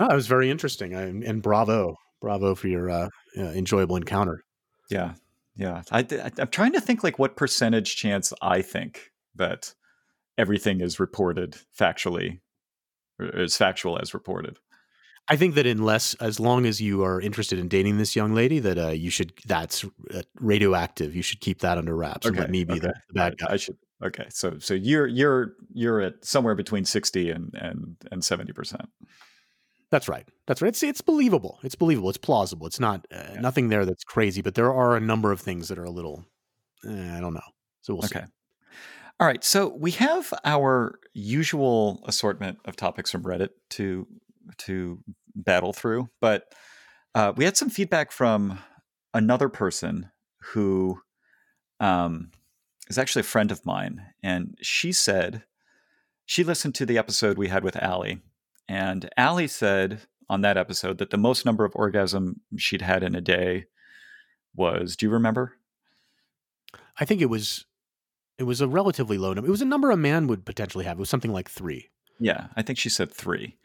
[0.00, 4.42] Oh, it was very interesting, I, and bravo, bravo for your uh, uh, enjoyable encounter.
[4.90, 5.14] Yeah,
[5.54, 5.82] yeah.
[5.92, 9.72] I, I, I'm trying to think like what percentage chance I think that
[10.36, 12.40] everything is reported factually,
[13.20, 14.58] or is factual as reported.
[15.28, 18.58] I think that unless, as long as you are interested in dating this young lady,
[18.58, 19.32] that uh, you should.
[19.46, 21.16] That's uh, radioactive.
[21.16, 22.98] You should keep that under wraps and let me be the, okay.
[23.08, 23.46] the bad guy.
[23.50, 23.76] I should.
[24.04, 28.86] Okay, so so you're you're you're at somewhere between sixty and and and seventy percent.
[29.90, 30.28] That's right.
[30.46, 30.68] That's right.
[30.68, 31.58] It's it's believable.
[31.62, 32.10] It's believable.
[32.10, 32.66] It's plausible.
[32.66, 33.40] It's not uh, Yeah.
[33.40, 36.24] nothing there that's crazy, but there are a number of things that are a little.
[36.84, 37.40] eh, I don't know.
[37.82, 38.16] So we'll see.
[38.16, 38.26] Okay.
[39.20, 39.42] All right.
[39.44, 44.06] So we have our usual assortment of topics from Reddit to
[44.58, 45.00] to
[45.34, 46.52] battle through, but
[47.14, 48.58] uh, we had some feedback from
[49.12, 51.00] another person who
[51.80, 52.30] um,
[52.88, 55.44] is actually a friend of mine, and she said
[56.26, 58.20] she listened to the episode we had with Allie,
[58.68, 63.14] and Allie said on that episode that the most number of orgasm she'd had in
[63.14, 63.66] a day
[64.54, 64.96] was.
[64.96, 65.58] Do you remember?
[66.98, 67.66] I think it was
[68.38, 69.48] it was a relatively low number.
[69.48, 70.98] It was a number a man would potentially have.
[70.98, 71.90] It was something like three.
[72.18, 73.56] Yeah, I think she said three,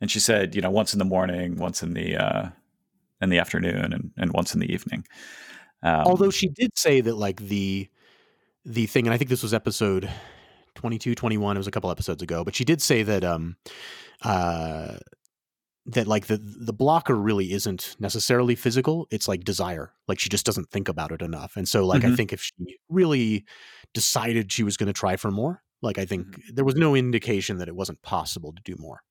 [0.00, 2.48] and she said you know once in the morning, once in the uh,
[3.20, 5.04] in the afternoon, and, and once in the evening.
[5.82, 7.88] Um, Although she did say that like the
[8.64, 10.10] the thing, and I think this was episode
[10.74, 13.56] 22, 21, it was a couple episodes ago, but she did say that um
[14.22, 14.96] uh
[15.86, 20.44] that like the the blocker really isn't necessarily physical it's like desire like she just
[20.44, 22.16] doesn't think about it enough and so like i Mhm.
[22.16, 22.52] think if she
[22.90, 23.44] really
[23.94, 26.54] decided she was going to try for more like i think Mm-hmm.
[26.54, 29.02] there was no indication that it wasn't possible to do more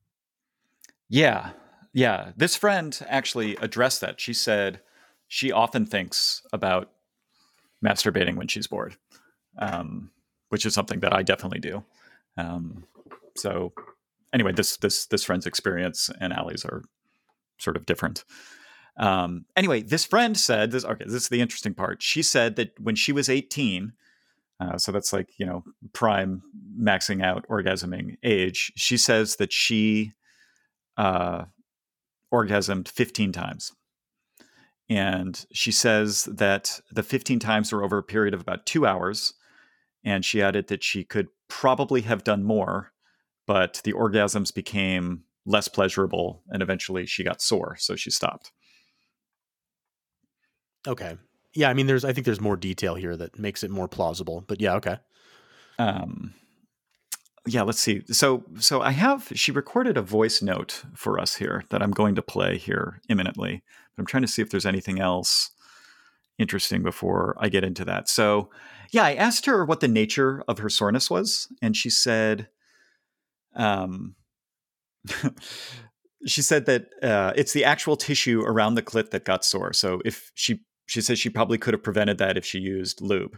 [1.09, 1.51] yeah,
[1.93, 2.31] yeah.
[2.37, 4.21] This friend actually addressed that.
[4.21, 4.81] She said
[5.27, 6.91] she often thinks about
[7.85, 8.95] masturbating when she's bored,
[9.57, 10.11] um,
[10.49, 11.83] which is something that I definitely do.
[12.37, 12.85] Um,
[13.35, 13.73] so
[14.33, 16.83] anyway, this this this friend's experience and Allie's are
[17.57, 18.23] sort of different.
[18.97, 20.85] Um, anyway, this friend said this.
[20.85, 22.03] Okay, this is the interesting part.
[22.03, 23.93] She said that when she was 18,
[24.59, 26.41] uh, so that's like you know prime
[26.79, 28.71] maxing out orgasming age.
[28.75, 30.13] She says that she
[30.99, 31.45] uh,
[32.31, 33.71] orgasmed 15 times.
[34.89, 39.33] And she says that the 15 times were over a period of about two hours.
[40.03, 42.91] And she added that she could probably have done more,
[43.47, 47.77] but the orgasms became less pleasurable and eventually she got sore.
[47.79, 48.51] So she stopped.
[50.87, 51.17] Okay.
[51.53, 51.69] Yeah.
[51.69, 54.59] I mean, there's, I think there's more detail here that makes it more plausible, but
[54.59, 54.75] yeah.
[54.75, 54.97] Okay.
[55.77, 56.33] Um,
[57.45, 58.03] yeah, let's see.
[58.11, 62.15] So so I have she recorded a voice note for us here that I'm going
[62.15, 63.63] to play here imminently.
[63.97, 65.51] I'm trying to see if there's anything else
[66.37, 68.09] interesting before I get into that.
[68.09, 68.49] So
[68.91, 72.47] yeah, I asked her what the nature of her soreness was, and she said,
[73.55, 74.15] um,
[76.25, 79.73] she said that uh, it's the actual tissue around the clit that got sore.
[79.73, 83.37] So if she she says she probably could have prevented that if she used lube.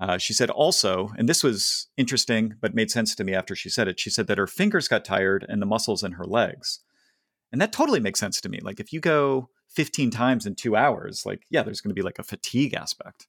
[0.00, 3.68] Uh, she said also, and this was interesting, but made sense to me after she
[3.68, 4.00] said it.
[4.00, 6.80] She said that her fingers got tired and the muscles in her legs.
[7.52, 8.60] And that totally makes sense to me.
[8.62, 12.04] Like if you go 15 times in two hours, like, yeah, there's going to be
[12.04, 13.26] like a fatigue aspect.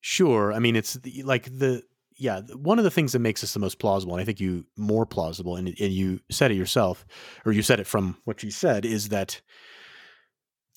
[0.00, 0.52] Sure.
[0.52, 1.82] I mean, it's the, like the,
[2.16, 4.64] yeah, one of the things that makes this the most plausible, and I think you
[4.76, 7.04] more plausible, and, and you said it yourself,
[7.44, 9.42] or you said it from what you said, is that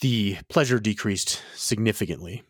[0.01, 2.43] the pleasure decreased significantly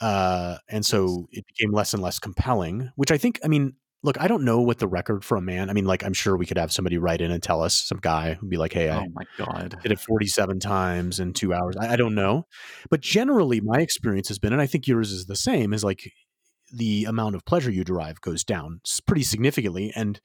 [0.00, 4.20] uh, and so it became less and less compelling, which I think, I mean, look,
[4.20, 5.70] I don't know what the record for a man.
[5.70, 7.98] I mean, like, I'm sure we could have somebody write in and tell us, some
[7.98, 9.76] guy would be like, hey, oh my God.
[9.82, 11.76] did it 47 times in two hours.
[11.76, 12.44] I, I don't know.
[12.90, 16.12] But generally, my experience has been, and I think yours is the same, is like
[16.72, 19.92] the amount of pleasure you derive goes down pretty significantly.
[19.96, 20.20] And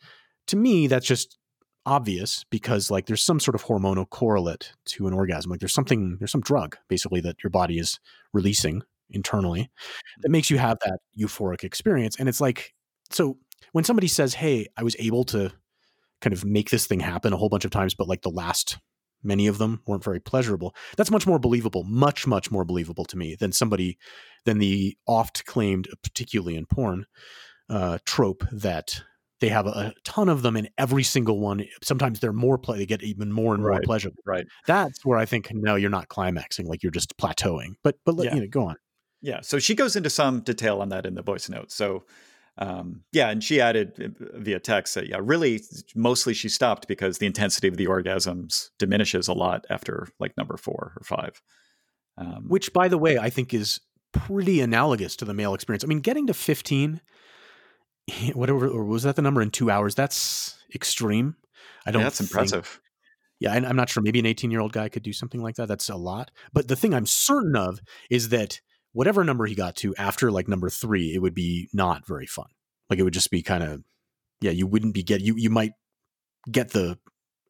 [0.48, 1.38] to me, that's just
[1.86, 6.16] obvious because like there's some sort of hormonal correlate to an orgasm like there's something
[6.18, 8.00] there's some drug basically that your body is
[8.32, 9.70] releasing internally
[10.22, 12.16] that makes you have that euphoric experience.
[12.20, 12.74] And it's like,
[13.10, 13.38] so
[13.72, 15.52] when somebody says, Hey, I was able to
[16.22, 18.78] kind of make this thing happen a whole bunch of times, but like the last
[19.24, 23.18] many of them weren't very pleasurable, that's much more believable, much, much more believable to
[23.18, 23.98] me than somebody,
[24.46, 27.06] than the oft claimed, particularly in porn,
[27.70, 29.02] uh, trope that
[29.40, 31.66] they have a, ton of them in every single one.
[31.84, 34.12] Sometimes they're more play, they get even more and more right, pleasure.
[34.26, 34.46] Right.
[34.68, 37.74] That's where I think no, you're not climaxing, like you're just plateauing.
[37.84, 38.36] But but let, yeah.
[38.36, 38.76] you know, go on.
[39.24, 39.40] Yeah.
[39.42, 41.72] So she goes into some detail on that in the voice note.
[41.72, 42.04] So,
[42.58, 45.62] um, yeah, and she added uh, via text that, yeah, really,
[45.96, 50.58] mostly she stopped because the intensity of the orgasms diminishes a lot after like number
[50.58, 51.42] four or five.
[52.18, 53.80] Um, Which, by the way, I think is
[54.12, 55.86] pretty analogous to the male experience.
[55.86, 57.02] I mean, getting to 15,
[58.34, 59.96] whatever, or was that the number in two hours?
[59.96, 61.38] That's extreme.
[61.86, 62.82] I don't yeah, that's think, impressive.
[63.40, 64.04] Yeah, I'm not sure.
[64.04, 65.68] Maybe an 18 year old guy could do something like that.
[65.68, 66.30] That's a lot.
[66.52, 68.62] But the thing I'm certain of is that
[68.94, 72.48] whatever number he got to after like number three, it would be not very fun.
[72.90, 73.84] Like it would just be kind of,
[74.42, 75.74] yeah, you wouldn't be get you you might
[76.50, 76.98] get the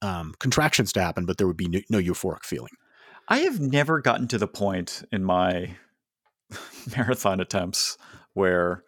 [0.01, 2.71] um, contractions to happen, but there would be no, no euphoric feeling.
[3.27, 5.75] I have never gotten to the point in my
[6.97, 7.97] marathon attempts
[8.33, 8.83] where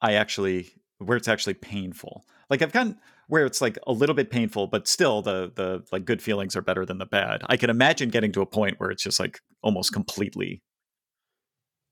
[0.00, 2.24] I actually where it's actually painful.
[2.50, 6.04] Like I've gotten where it's like a little bit painful, but still the the like
[6.04, 7.42] good feelings are better than the bad.
[7.46, 10.62] I can imagine getting to a point where it's just like almost completely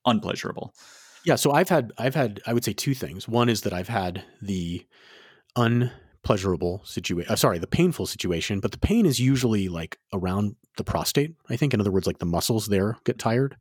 [0.05, 0.75] unpleasurable.
[1.25, 3.29] Yeah, so I've had I've had I would say two things.
[3.29, 4.85] One is that I've had the
[5.57, 7.33] unpleasurable situation.
[7.33, 11.35] Uh, sorry, the painful situation, but the pain is usually like around the prostate.
[11.49, 13.57] I think, in other words, like the muscles there get tired,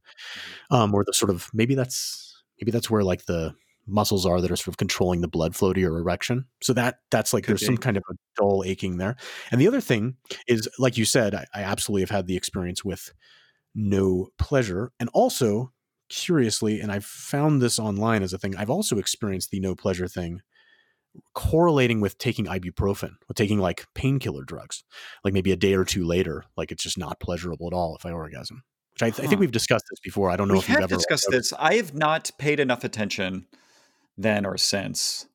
[0.71, 0.75] mm-hmm.
[0.75, 3.53] um, or the sort of maybe that's maybe that's where like the
[3.87, 6.45] muscles are that are sort of controlling the blood flow to your erection.
[6.61, 7.65] So that that's like Could there's be.
[7.67, 9.15] some kind of a dull aching there.
[9.51, 10.15] And the other thing
[10.47, 13.11] is, like you said, I, I absolutely have had the experience with
[13.75, 15.71] no pleasure, and also
[16.11, 20.07] curiously, and I've found this online as a thing, I've also experienced the no pleasure
[20.07, 20.41] thing
[21.33, 24.83] correlating with taking ibuprofen, with taking like painkiller drugs.
[25.23, 28.05] Like maybe a day or two later, like it's just not pleasurable at all if
[28.05, 28.63] I orgasm.
[28.93, 29.23] Which I, th- huh.
[29.23, 30.29] I think we've discussed this before.
[30.29, 31.53] I don't know we if you've ever discussed this.
[31.57, 33.47] I have not paid enough attention
[34.17, 35.27] then or since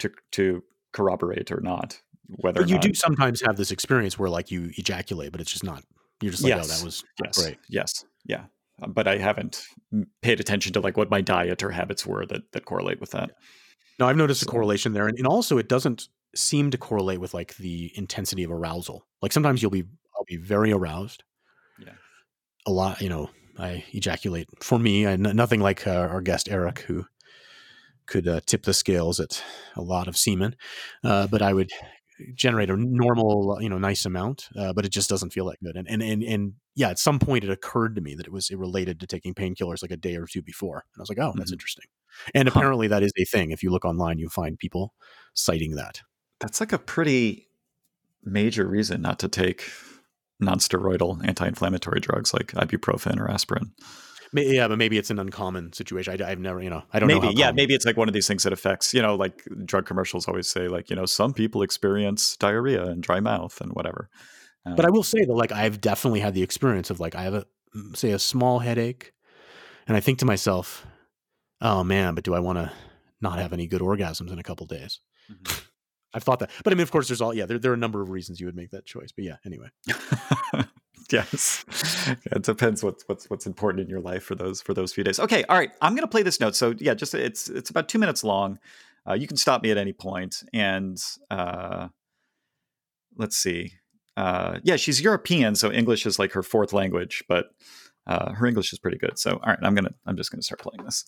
[0.00, 0.62] to to
[0.92, 2.82] corroborate or not whether but you not.
[2.82, 5.82] do sometimes have this experience where like you ejaculate, but it's just not.
[6.20, 6.70] You're just like, yes.
[6.70, 7.58] oh, that was yes, great.
[7.68, 8.44] Yes, yeah.
[8.86, 9.64] But I haven't
[10.22, 13.30] paid attention to like what my diet or habits were that that correlate with that.
[13.98, 14.48] No, I've noticed so.
[14.48, 18.42] a correlation there, and, and also it doesn't seem to correlate with like the intensity
[18.42, 19.06] of arousal.
[19.22, 19.84] Like sometimes you'll be
[20.16, 21.24] I'll be very aroused.
[21.78, 21.92] Yeah.
[22.66, 24.48] A lot, you know, I ejaculate.
[24.62, 27.06] For me, I, nothing like uh, our guest Eric, who
[28.06, 29.42] could uh, tip the scales at
[29.74, 30.56] a lot of semen,
[31.02, 31.70] uh, but I would
[32.34, 35.76] generate a normal, you know, nice amount, uh, but it just doesn't feel that good.
[35.76, 38.50] And, and and and yeah, at some point it occurred to me that it was
[38.52, 41.32] related to taking painkillers like a day or two before, and I was like, oh,
[41.36, 41.54] that's Mhm.
[41.54, 41.86] interesting.
[42.34, 42.58] And Huh.
[42.60, 43.50] apparently that is a thing.
[43.50, 44.94] If you look online, you find people
[45.34, 46.02] citing that.
[46.40, 47.48] That's like a pretty
[48.24, 49.70] major reason not to take
[50.40, 53.72] non-steroidal anti-inflammatory drugs like ibuprofen or aspirin.
[54.34, 56.20] Yeah, but maybe it's an uncommon situation.
[56.20, 57.20] I, have never, you know, I don't know.
[57.20, 59.44] maybe how yeah maybe it's like one of these things that affects you know like
[59.64, 63.72] drug commercials always say like you know some people experience diarrhea and dry mouth and
[63.72, 64.10] whatever
[64.66, 67.22] Um, But I will say that, like, I've definitely had the experience of like I
[67.22, 69.12] have a mm, say a small headache,
[69.86, 70.86] and I think to myself,
[71.60, 72.72] "Oh man, but do I want to
[73.20, 75.00] not have any good orgasms in a couple days?"
[75.30, 75.62] Mhm.
[76.14, 77.78] I've thought that, but I mean, of course, there's all yeah, there, there are a
[77.78, 79.12] number of reasons you would make that choice.
[79.12, 79.68] But yeah, anyway,
[81.12, 81.64] yes
[82.08, 85.04] Yeah, it depends what's what's what's important in your life for those for those few
[85.04, 87.88] days okay all right i'm gonna play this note so yeah just it's it's about
[87.88, 88.58] two minutes long
[89.08, 90.98] uh, you can stop me at any point and
[91.30, 91.88] uh
[93.16, 93.72] let's see
[94.16, 97.50] uh yeah she's european so english is like her fourth language but
[98.06, 100.60] uh her english is pretty good so all right i'm gonna i'm just gonna start
[100.60, 101.04] playing this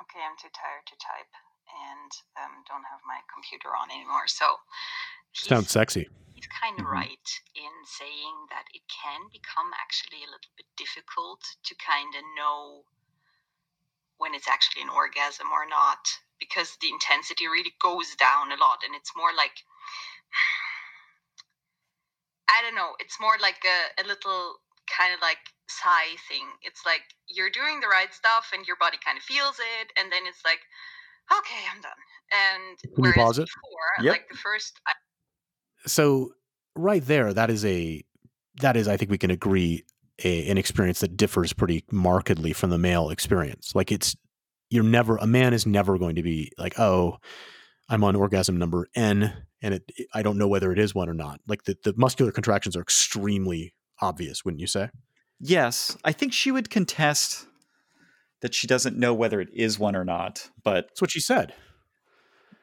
[0.00, 1.32] Okay, I'm too tired to type
[1.66, 4.28] and um, don't have my computer on anymore.
[4.30, 4.46] So
[5.34, 6.06] sounds sexy.
[6.34, 6.92] he's kind of Mhm.
[7.02, 12.22] right in saying that it can become actually a little bit difficult to kind of
[12.38, 12.84] know
[14.18, 16.06] when it's actually an orgasm or not
[16.38, 19.64] because the intensity really goes down a lot and it's more like
[22.48, 24.56] I don't know, it's more like a, a little
[24.90, 26.44] kind of like sigh thing.
[26.62, 30.12] It's like you're doing the right stuff and your body kind of feels it, and
[30.12, 30.60] then it's like,
[31.32, 31.92] okay, I'm done.
[32.32, 33.48] And Can you whereas pause it?
[33.48, 34.12] before, Yep.
[34.12, 34.92] like the first, I,
[35.86, 36.32] So
[36.76, 38.02] right there, that is a
[38.60, 39.84] that is, I think we can agree,
[40.22, 43.74] a, an experience that differs pretty markedly from the male experience.
[43.74, 44.16] Like it's
[44.70, 47.18] you're never a man is never going to be like, oh,
[47.88, 49.32] I'm on orgasm number N,
[49.64, 51.40] and it I don't know whether it is one or not.
[51.48, 54.90] Like the the muscular contractions are extremely obvious, wouldn't you say?
[55.40, 57.46] yes i think she would contest
[58.40, 61.52] that she doesn't know whether it is one or not but That's what she said.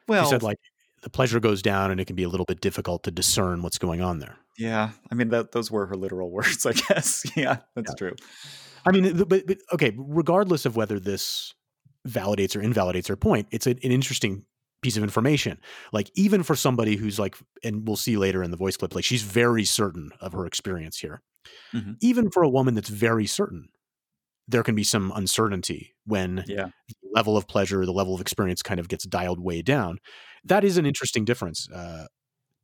[0.08, 0.56] well she said like
[1.02, 3.76] the pleasure goes down, and it can be a little bit difficult to discern what's
[3.76, 4.36] going on there.
[4.56, 7.24] Yeah, I mean that those were her literal words, I guess.
[7.36, 7.98] Yeah, that's Yeah.
[7.98, 8.16] true.
[8.86, 11.52] I mean, but, but okay, regardless of whether this
[12.08, 14.44] validates or invalidates her point, it's an, an interesting
[14.82, 15.60] piece of information.
[15.92, 19.04] Like even for somebody who's like, and we'll see later in the voice clip, like
[19.04, 21.22] she's very certain of her experience here.
[21.72, 22.00] Mhm.
[22.00, 23.68] Even for a woman that's very certain,
[24.48, 28.62] there can be some uncertainty when Yeah, the level of pleasure, the level of experience
[28.62, 29.98] kind of gets dialed way down.
[30.44, 32.06] That is an interesting difference uh,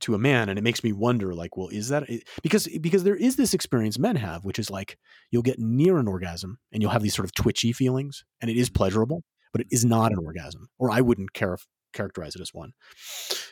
[0.00, 2.04] to a man, and it makes me wonder, like, well, is that
[2.42, 4.98] because because there is this experience men have, which is like
[5.30, 8.56] you'll get near an orgasm and you'll have these sort of twitchy feelings, and it
[8.56, 11.58] is pleasurable, but it is not an orgasm, or I wouldn't care
[11.92, 12.72] characterize it as one.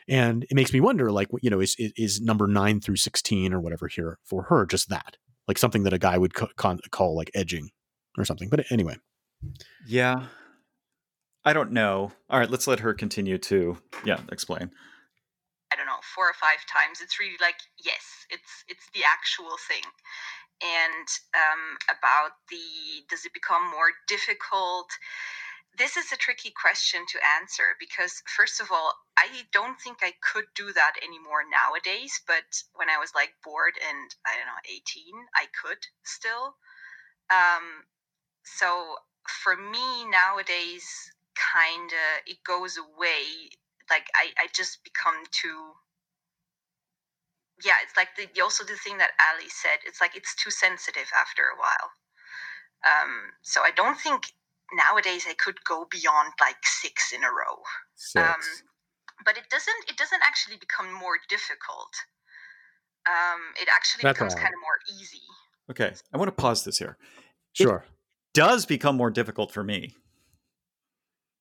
[0.08, 3.52] And it makes me wonder, like, you know, is is, is number nine through sixteen
[3.52, 5.16] or whatever here for her just that,
[5.48, 7.70] like something that a guy would ca- con- call like edging
[8.18, 8.48] or something.
[8.48, 8.96] But anyway,
[9.86, 10.26] yeah.
[11.44, 12.10] I don't know.
[12.28, 14.70] All right, let's let her continue to yeah explain.
[15.72, 17.00] I don't know, four or five times.
[17.00, 19.82] It's really like, yes, it's it's the actual thing.
[20.62, 24.88] And um, about the does it become more difficult?
[25.76, 30.14] This is a tricky question to answer because first of all, I don't think I
[30.22, 32.20] could do that anymore nowadays.
[32.26, 34.80] But when I was like bored and I don't know, 18,
[35.34, 36.56] I could still.
[37.28, 37.84] Um,
[38.44, 38.96] so
[39.44, 43.52] for me nowadays, kind of it goes away
[43.90, 45.76] like I, I just become too
[47.62, 51.08] yeah it's like the also the thing that ali said it's like it's too sensitive
[51.14, 51.92] after a while
[52.84, 54.32] um so i don't think
[54.72, 57.56] nowadays i could go beyond like six in a row
[58.16, 58.40] um
[59.24, 61.92] but it doesn't it doesn't actually become more difficult
[63.08, 65.22] um it actually That's becomes kind of more easy
[65.70, 66.96] Okay, I want to pause this here.
[67.52, 67.84] sure.
[68.34, 69.94] Does become more difficult for me.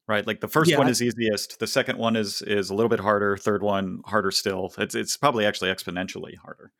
[0.07, 1.59] Right, like the first Yeah, one is easiest.
[1.59, 3.37] The second one is is a little bit harder.
[3.37, 4.71] Third one harder still.
[4.77, 6.71] It's it's probably actually exponentially harder.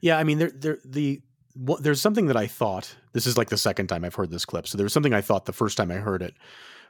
[0.00, 1.22] Yeah, I mean, there, there, the
[1.54, 2.94] what, there's something that I thought.
[3.12, 4.66] This is like the second time I've heard this clip.
[4.66, 6.34] So there was something I thought the first time I heard it,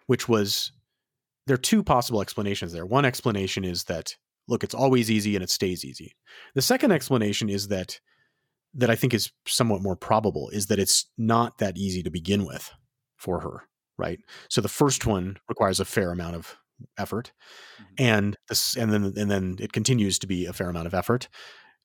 [0.06, 0.72] which was
[1.46, 2.86] there are two possible explanations there.
[2.86, 4.16] One explanation is that
[4.48, 6.14] look, it's always easy and it stays easy.
[6.54, 8.00] The second explanation is that
[8.74, 12.46] that I think is somewhat more probable is that it's not that easy to begin
[12.46, 12.70] with
[13.16, 13.64] for her,
[13.98, 14.18] right?
[14.48, 16.56] So the first one requires a fair amount of
[16.98, 17.32] effort,
[17.80, 17.84] Mhm.
[17.98, 21.28] and this, and then and then it continues to be a fair amount of effort.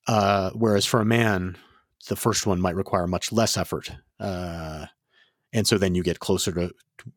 [0.06, 1.56] Uh, whereas for a man,
[2.08, 3.90] the first one might require much less effort,
[4.20, 4.86] uh,
[5.52, 6.72] and so then you get closer to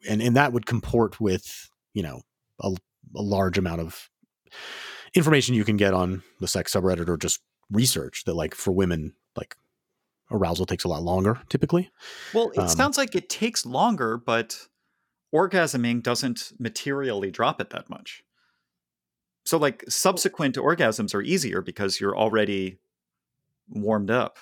[0.09, 2.21] and and that would comport with you know
[2.61, 2.73] a,
[3.15, 4.09] a large amount of
[5.13, 9.13] information you can get on the sex subreddit or just research that like for women
[9.35, 9.55] like
[10.31, 11.89] arousal takes a lot longer typically
[12.33, 14.67] Well, it Um, sounds like it takes longer, but
[15.33, 18.23] orgasming doesn't materially drop it that much.
[19.45, 22.77] So, like, subsequent orgasms are easier because you're already
[23.67, 24.37] warmed up.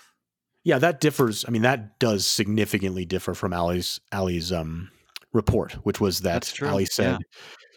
[0.64, 4.89] Yeah that differs i mean that does significantly differ from ali's ali's um
[5.34, 6.88] report which was that ali yeah.
[6.91, 7.18] said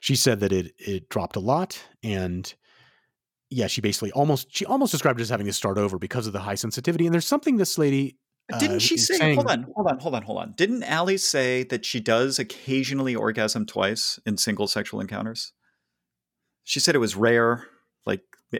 [0.01, 2.55] she said that it it dropped a lot and
[3.51, 6.33] yeah she basically almost she almost described it as having to start over because of
[6.33, 8.16] the high sensitivity and there's something this lady
[8.49, 10.55] But uh, Didn't she say, saying- hold on, hold on, hold on, hold on.
[10.57, 15.53] Didn't ali say that she does occasionally orgasm twice in single sexual encounters?
[16.64, 17.66] She said it was rare.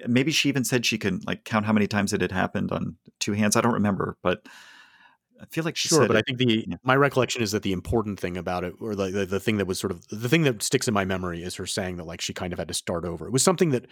[0.07, 2.97] Maybe she even said she can, like, count how many times it had happened on
[3.21, 3.57] two hands.
[3.57, 4.47] I don't remember, but
[5.41, 6.77] I feel like she Sure, said but it- I think the yeah.
[6.85, 9.67] my recollection is that the important thing about it, or the, the the thing that
[9.67, 12.21] was sort of the thing that sticks in my memory, is her saying that like
[12.21, 13.27] she kind of had to start over.
[13.27, 13.87] It was something that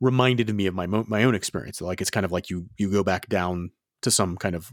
[0.00, 1.80] reminded me of my mo- my own experience.
[1.80, 3.70] Like it's kind of like you you go back down
[4.02, 4.72] to some kind of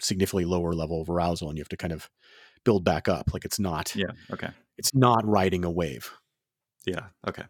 [0.00, 2.08] significantly lower level of arousal, and you have to kind of
[2.64, 3.32] build back up.
[3.34, 4.12] Like it's not Yeah.
[4.32, 4.48] Okay.
[4.78, 6.10] it's not riding a wave.
[6.86, 7.08] Yeah.
[7.28, 7.44] Okay.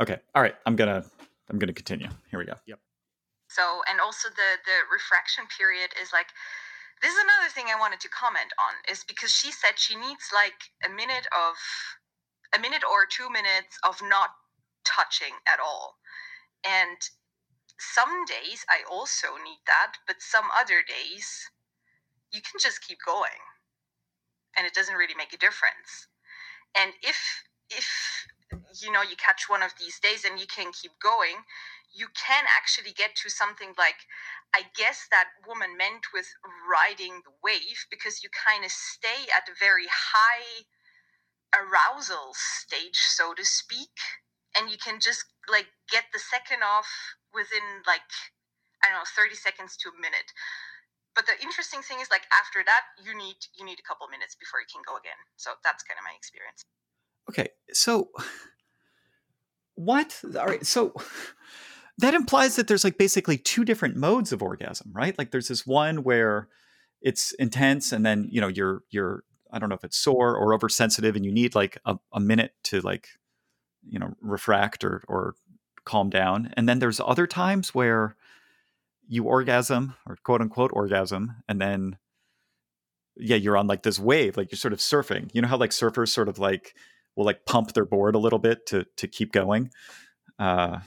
[0.00, 0.18] Okay.
[0.36, 0.54] All right.
[0.66, 1.04] I'm gonna
[1.50, 2.08] I'm gonna continue.
[2.30, 2.54] Here we go.
[2.66, 2.78] Yep.
[3.48, 6.28] So, and also the the refraction period is like
[7.02, 10.30] this is another thing I wanted to comment on is because she said she needs
[10.32, 11.54] like a minute of
[12.56, 14.30] a minute or 2 minutes of not
[14.84, 15.98] touching at all.
[16.64, 16.98] And
[17.78, 21.50] some days I also need that, but some other days
[22.32, 23.42] you can just keep going.
[24.56, 26.08] And it doesn't really make a difference.
[26.78, 27.88] And if if
[28.82, 31.44] you know you catch one of these days and you can keep going,
[31.94, 34.06] you can actually get to something like
[34.54, 36.26] I guess that woman meant with
[36.68, 40.66] riding the wave because you kind of stay at a very high
[41.54, 43.94] arousal stage, so to speak,
[44.58, 46.88] and you can just like get the second off
[47.32, 48.06] within like
[48.82, 50.34] I don't know, 30 seconds to a minute.
[51.14, 54.34] But the interesting thing is like after that you need you need a couple minutes
[54.34, 55.18] before you can go again.
[55.36, 56.66] So that's kind of my experience.
[57.28, 57.48] Okay.
[57.72, 58.10] So
[59.74, 60.20] what?
[60.38, 60.64] All right.
[60.64, 60.94] So
[61.98, 65.16] that implies that there's like basically two different modes of orgasm, right?
[65.16, 66.48] Like there's this one where
[67.00, 70.52] it's intense and then, you know, you're you're I don't know if it's sore or
[70.52, 73.08] oversensitive and you need like a, a minute to like,
[73.86, 75.34] you know, refract or or
[75.84, 76.52] calm down.
[76.56, 78.16] And then there's other times where
[79.06, 81.98] you orgasm or quote unquote orgasm and then
[83.16, 85.30] yeah, you're on like this wave, like you're sort of surfing.
[85.32, 86.74] You know how like surfers sort of like
[87.16, 89.70] will like pump their board a little bit to to keep going.
[90.38, 90.80] Uh,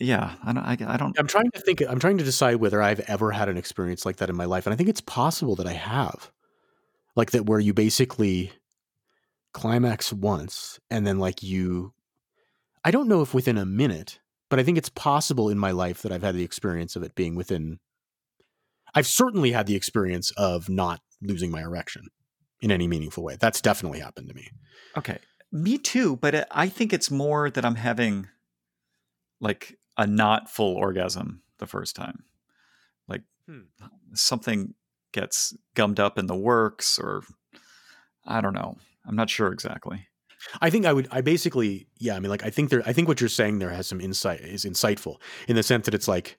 [0.00, 0.64] yeah, I don't.
[0.64, 1.18] I, I don't.
[1.18, 1.82] I'm trying to think.
[1.88, 4.66] I'm trying to decide whether I've ever had an experience like that in my life,
[4.66, 6.30] and I think it's possible that I have,
[7.14, 8.52] like that, where you basically
[9.52, 11.92] climax once, and then like you.
[12.84, 14.18] I don't know if within a minute,
[14.50, 17.14] but I think it's possible in my life that I've had the experience of it
[17.14, 17.78] being within.
[18.94, 22.08] I've certainly had the experience of not losing my erection
[22.62, 23.36] in any meaningful way.
[23.38, 24.48] That's definitely happened to me.
[24.96, 25.18] Okay,
[25.50, 26.16] me too.
[26.16, 28.28] But I think it's more that I'm having
[29.40, 32.24] like a not full orgasm the first time,
[33.08, 33.62] like Hmm.
[34.14, 34.74] something
[35.12, 37.22] gets gummed up in the works, or
[38.24, 38.78] I don't know.
[39.04, 40.06] I'm not sure exactly.
[40.60, 41.08] I think I would.
[41.10, 42.16] I basically, yeah.
[42.16, 42.82] I mean, like, I think there.
[42.86, 44.40] I think what you're saying there has some insight.
[44.40, 45.16] Is insightful
[45.48, 46.38] in the sense that it's like,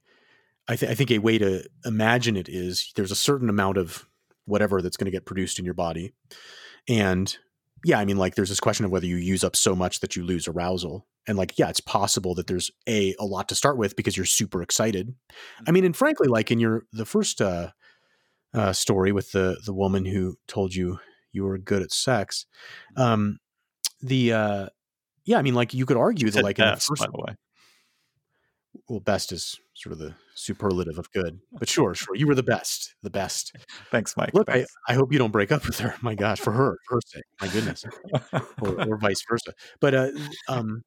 [0.67, 4.07] I, th- I think a way to imagine it is there's a certain amount of
[4.45, 6.13] whatever that's going to get produced in your body,
[6.87, 7.37] and
[7.85, 10.15] yeah, I mean, like, there's this question of whether you use up so much that
[10.15, 13.77] you lose arousal, and like, yeah, it's possible that there's a a lot to start
[13.77, 15.13] with because you're super excited.
[15.67, 17.71] I mean, and frankly, like in your the first uh,
[18.53, 20.99] uh, story with the the woman who told you
[21.31, 22.45] you were good at sex,
[22.95, 23.39] um,
[24.03, 24.67] the uh
[25.25, 27.17] yeah i mean like you could argue that like in the best, first by the
[27.17, 27.35] way.
[28.89, 32.43] well best is sort of the superlative of good but sure sure you were the
[32.43, 33.55] best the best
[33.91, 34.33] Thanks, Mike.
[34.33, 34.73] look I, Thanks.
[34.87, 37.23] I hope you don't break up with her my gosh for her for her sake
[37.41, 37.83] my goodness
[38.61, 40.09] or, or vice versa but uh
[40.47, 40.83] um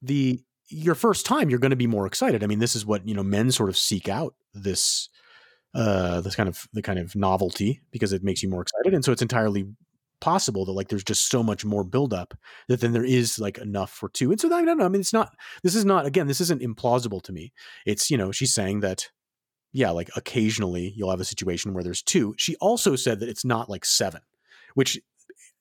[0.00, 3.06] the your first time you're going to be more excited i mean this is what
[3.06, 5.08] you know men sort of seek out this
[5.74, 9.04] uh this kind of the kind of novelty because it makes you more excited and
[9.04, 9.66] so it's entirely
[10.22, 12.32] possible that like there's just so much more buildup
[12.68, 14.30] that then there is like enough for two.
[14.30, 16.62] And so i don't know i mean it's not this is not again this isn't
[16.62, 17.52] implausible to me.
[17.84, 19.08] It's you know she's saying that
[19.72, 22.34] yeah like occasionally you'll have a situation where there's two.
[22.38, 24.22] She also said that it's not like seven
[24.74, 24.98] which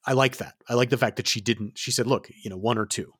[0.05, 0.53] i like that.
[0.69, 3.13] I like the fact that she didn't she said look you know one or two.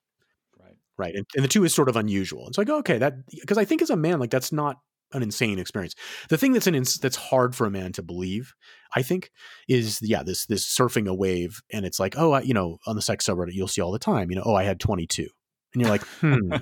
[0.60, 0.78] Right.
[0.96, 2.42] right and, and the two is sort of unusual.
[2.42, 4.78] And it's like okay that because i think as a man like that's not
[5.14, 5.95] an insane experience.
[6.30, 8.53] The thing that's an ins- that's hard for a man to believe,
[8.95, 9.32] I think,
[9.68, 12.95] is yeah this this surfing a wave, and it's like oh I, you know on
[12.95, 15.28] the sex subreddit you'll see all the time you know oh I had 22,
[15.74, 16.55] and you're like hmm,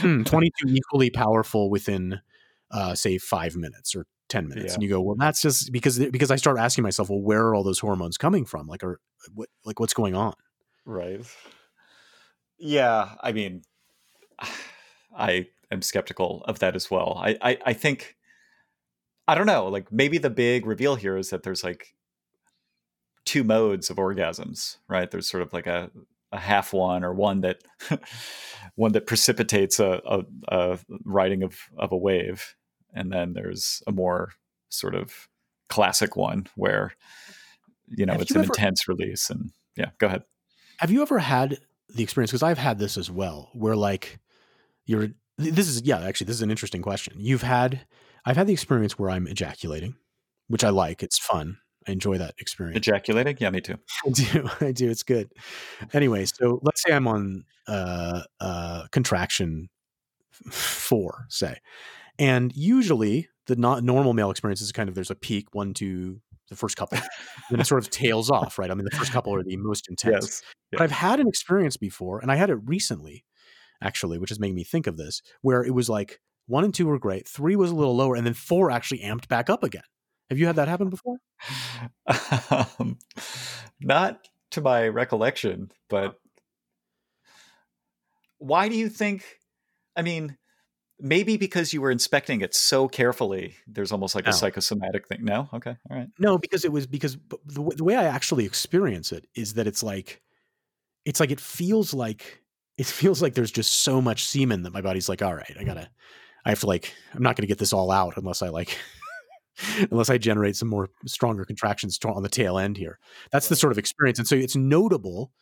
[0.00, 2.20] hmm 22 equally powerful within
[2.70, 4.74] uh, say five minutes or 10 minutes Yeah.
[4.74, 7.54] and you go well that's just because because i start asking myself well where are
[7.54, 8.98] all those hormones coming from like or
[9.34, 10.32] what like what's going on
[10.86, 11.20] Right.
[12.58, 13.62] Yeah, I mean,
[15.16, 17.20] I am skeptical of that as well.
[17.22, 18.16] I, I, I think,
[19.28, 21.94] I don't know, like maybe the big reveal here is that there's like
[23.24, 25.10] two modes of orgasms, right?
[25.10, 25.90] There's sort of like a,
[26.32, 27.62] a half one or one that
[28.74, 32.54] one that precipitates a, a, a riding of, of a wave.
[32.94, 34.32] And then there's a more
[34.68, 35.28] sort of
[35.68, 36.92] classic one where,
[37.88, 39.30] you know, Have it's you an ever- intense release.
[39.30, 40.22] And yeah, go ahead.
[40.78, 41.58] have you ever had
[41.94, 44.18] the experience because i've had this as well where like
[44.86, 45.08] you're
[45.38, 47.86] this is yeah actually this is an interesting question you've had
[48.24, 49.94] i've had the experience where i'm ejaculating
[50.48, 51.56] which i like it's fun
[51.88, 53.36] i enjoy that experience Ejaculating?
[53.40, 53.76] Yeah, me too.
[54.06, 54.48] I do.
[54.60, 54.90] I do.
[54.90, 55.30] It's good.
[55.92, 59.68] Anyway, so let's say I'm on uh, uh, contraction
[60.50, 61.58] four, say,
[62.18, 66.20] and usually the not normal male experience is kind of there's a peak one, two,
[66.48, 66.98] the first couple,
[67.50, 68.70] then it sort of tails off, right?
[68.70, 70.14] I mean, the first couple are the most intense.
[70.14, 70.42] Yes.
[70.72, 73.24] But I've had an experience before, and I had it recently,
[73.84, 76.86] actually, which is making me think of this, where it was like one and two
[76.86, 79.82] were great, three was a little lower, and then four actually amped back up again.
[80.30, 81.18] Have you had that happen before?
[82.78, 82.98] um,
[83.80, 86.16] not to my recollection, but
[88.38, 89.24] why do you think?
[89.96, 90.36] I mean,
[90.98, 94.30] maybe because you were inspecting it so carefully, there's almost like No.
[94.30, 95.24] a psychosomatic thing.
[95.24, 96.08] No, okay, all right.
[96.18, 97.16] No, because it was because
[97.46, 100.22] the, the way I actually experience it is that it's like,
[101.04, 102.43] it's like it feels like
[102.76, 105.64] it feels like there's just so much semen that my body's like, all right, I
[105.64, 105.88] gotta,
[106.44, 108.76] I have to like, I'm not gonna get this all out unless I like,
[109.90, 112.98] unless I generate some more stronger contractions on the tail end here.
[113.30, 115.32] That's the sort of experience, and so it's notable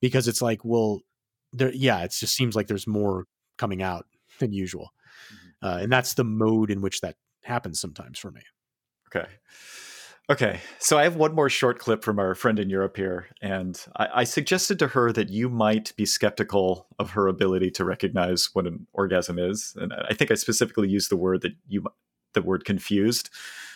[0.00, 1.00] because it's like, well,
[1.52, 3.24] there, yeah, it just seems like there's more
[3.58, 4.06] coming out
[4.38, 4.90] than usual,
[5.62, 8.42] uh, and that's the mode in which that happens sometimes for me.
[9.08, 9.28] Okay.
[10.28, 10.60] Okay.
[10.80, 13.28] So I have one more short clip from our friend in Europe here.
[13.40, 17.84] And I, I suggested to her that you might be skeptical of her ability to
[17.84, 19.76] recognize what an orgasm is.
[19.80, 21.84] And I think I specifically used the word that you,
[22.34, 23.30] the word confused.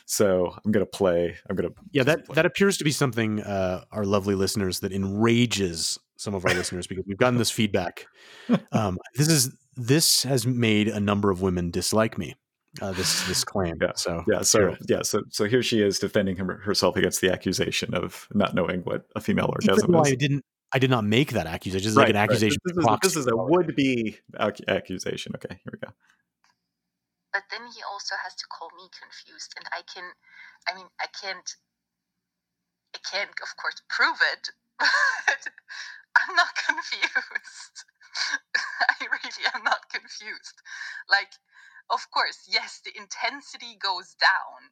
[0.07, 1.37] So I'm going to play.
[1.49, 1.75] I'm going to.
[1.93, 6.45] Yeah, that that appears to be something uh, our lovely listeners that enrages some of
[6.45, 8.07] our listeners because we've gotten this feedback.
[8.73, 12.35] Um, this is this has made a number of women dislike me.
[12.81, 13.77] Uh, this this claim.
[13.81, 14.43] Yeah, So Yeah.
[14.43, 15.03] So, yeah.
[15.03, 19.07] So, so here she is defending him, herself against the accusation of not knowing what
[19.17, 20.13] a female even orgasm though is.
[20.13, 21.85] I didn't I did not make that accusation.
[21.85, 22.59] This is like an accusation.
[22.65, 24.19] This, for is, this is a would be
[24.69, 25.33] accusation.
[25.35, 25.59] Okay.
[25.65, 25.93] Here we go.
[27.33, 30.05] but then he also has to call me confused and i can
[30.69, 31.57] i mean i can't
[32.95, 34.89] i can't of course prove it but
[36.19, 37.77] i'm not confused
[38.91, 40.59] i really am not confused
[41.09, 41.33] like
[41.91, 44.71] of course yes the intensity goes down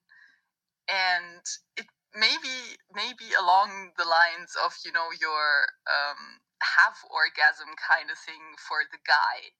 [0.88, 1.42] and
[1.76, 8.18] it maybe maybe along the lines of you know your um have orgasm kind of
[8.18, 9.52] thing for the guy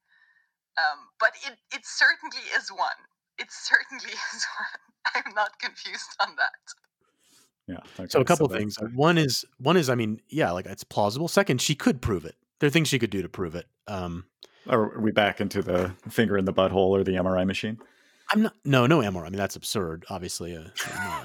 [0.78, 3.02] um, but it, it certainly is one.
[3.36, 5.24] It certainly is one.
[5.26, 6.62] I'm not confused on that.
[7.66, 7.78] Yeah.
[7.98, 8.76] Okay, So a couple that- things.
[8.94, 11.26] One is one is I mean yeah like it's plausible.
[11.26, 12.36] Second, she could prove it.
[12.60, 13.66] There are things she could do to prove it.
[13.88, 14.26] Um,
[14.68, 17.78] Are we back into the finger in the butthole or the MRI machine?
[18.30, 18.54] I'm not.
[18.64, 19.22] No, no MR.
[19.22, 20.04] I mean, that's absurd.
[20.10, 20.68] Obviously, uh,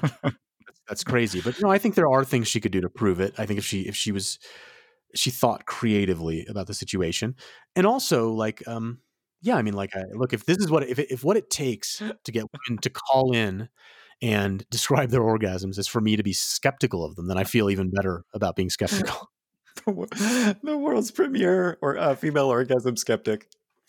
[0.22, 1.40] that's, that's crazy.
[1.40, 3.34] But no, I think there are things she could do to prove it.
[3.38, 4.38] I think if she if she was
[5.14, 7.36] she thought creatively about the situation,
[7.76, 8.98] and also like um
[9.42, 11.98] yeah, I mean like I, look if this is what if if what it takes
[11.98, 13.68] to get women to call in
[14.22, 17.68] and describe their orgasms is for me to be skeptical of them, then I feel
[17.68, 19.30] even better about being skeptical.
[19.86, 23.48] the the world's premiere or uh, female orgasm skeptic.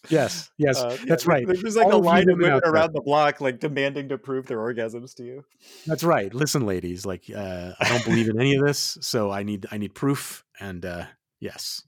[0.10, 1.48] yes, yes, Uh, yeah, that's right.
[1.48, 4.46] There's like All a line of women women around the block, like demanding to prove
[4.48, 5.46] their orgasms to you.
[5.88, 6.34] That's right.
[6.34, 9.78] Listen, ladies, like uh, I don't believe in any of this, so I need I
[9.78, 10.44] need proof.
[10.60, 11.06] And uh,
[11.40, 11.82] yes,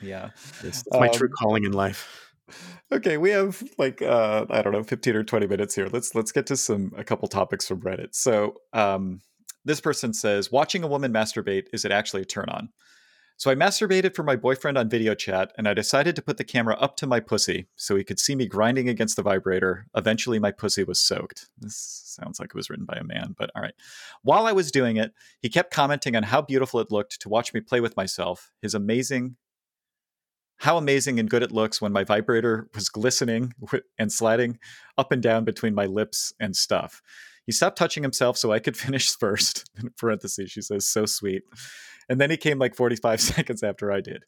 [0.00, 0.30] Yeah.
[0.62, 2.24] it's, it's my true Um, calling in life.
[2.90, 5.88] Okay, we have like uh, I don't know, fifteen or twenty minutes here.
[5.92, 8.14] Let's let's get to some a couple topics from Reddit.
[8.14, 9.20] So um,
[9.66, 12.70] this person says, watching a woman masturbate is it actually a turn on?
[13.38, 16.44] So I masturbated for my boyfriend on video chat, and I decided to put the
[16.44, 19.86] camera up to my pussy so he could see me grinding against the vibrator.
[19.94, 21.48] Eventually, my pussy was soaked.
[21.56, 23.74] This sounds like it was written by a man, but all right.
[24.22, 27.54] While I was doing it, he kept commenting on how beautiful it looked to watch
[27.54, 28.50] me play with myself.
[28.60, 29.36] His amazing
[30.62, 33.54] how amazing and good it looks when my vibrator was glistening
[33.98, 34.58] and sliding
[34.96, 37.00] up and down between my lips and stuff.
[37.48, 39.70] He stopped touching himself so I could finish first.
[39.82, 41.44] In parentheses, she says, so sweet.
[42.06, 44.24] And then he came like 45 seconds after I did.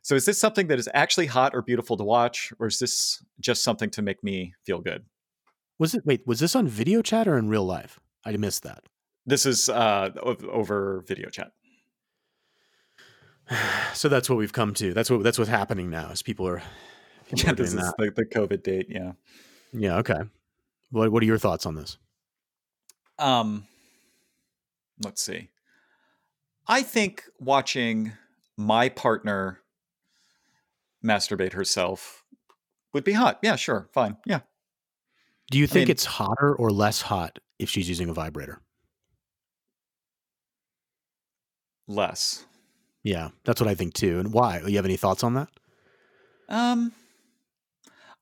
[0.00, 3.22] So is this something that is actually hot or beautiful to watch, or is this
[3.40, 5.04] just something to make me feel good?
[5.78, 8.00] Was it wait, was this on video chat or in real life?
[8.24, 8.84] I missed that.
[9.26, 11.52] This is uh, over video chat.
[13.92, 14.94] so that's what we've come to.
[14.94, 16.10] That's what that's what's happening now.
[16.10, 16.62] Is people are,
[17.28, 18.86] people yeah, are this is the, the, COVID date.
[18.88, 19.12] Yeah,
[19.72, 19.98] yeah.
[19.98, 20.20] Okay.
[20.90, 21.98] What What are your thoughts on this?
[23.18, 23.66] Um,
[25.02, 25.48] let's see.
[26.66, 28.12] I think watching
[28.56, 29.60] my partner
[31.04, 32.24] masturbate herself
[32.92, 33.38] would be hot.
[33.42, 34.16] Yeah, sure, fine.
[34.26, 34.40] Yeah.
[35.50, 38.60] Do you think I mean, it's hotter or less hot if she's using a vibrator?
[41.86, 42.44] Less.
[43.04, 44.18] Yeah, that's what I think too.
[44.18, 44.60] And why?
[44.66, 45.48] You have any thoughts on that?
[46.48, 46.92] Um,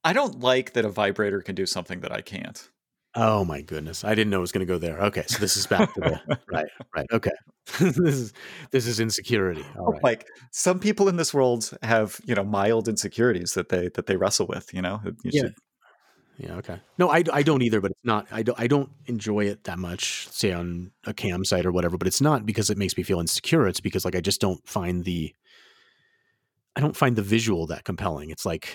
[0.02, 2.68] I don't like that a vibrator can do something that I can't.
[3.16, 4.04] Oh my goodness!
[4.04, 4.98] I didn't know it was going to go there.
[4.98, 7.06] Okay, so this is back to the right, right.
[7.12, 7.30] Okay,
[7.78, 8.32] this is
[8.72, 9.64] this is insecurity.
[9.78, 10.02] All oh, right.
[10.02, 14.16] Like some people in this world have you know mild insecurities that they that they
[14.16, 14.74] wrestle with.
[14.74, 15.42] You know, you yeah.
[15.42, 15.54] Should,
[16.38, 16.54] yeah.
[16.56, 16.80] Okay.
[16.98, 18.26] No, I, I don't either, but it's not.
[18.32, 18.58] I don't.
[18.58, 20.28] I don't enjoy it that much.
[20.30, 23.20] Say on a cam site or whatever, but it's not because it makes me feel
[23.20, 23.68] insecure.
[23.68, 25.32] It's because like I just don't find the.
[26.74, 28.30] I don't find the visual that compelling.
[28.30, 28.74] It's like,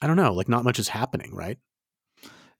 [0.00, 0.32] I don't know.
[0.32, 1.58] Like not much is happening, right?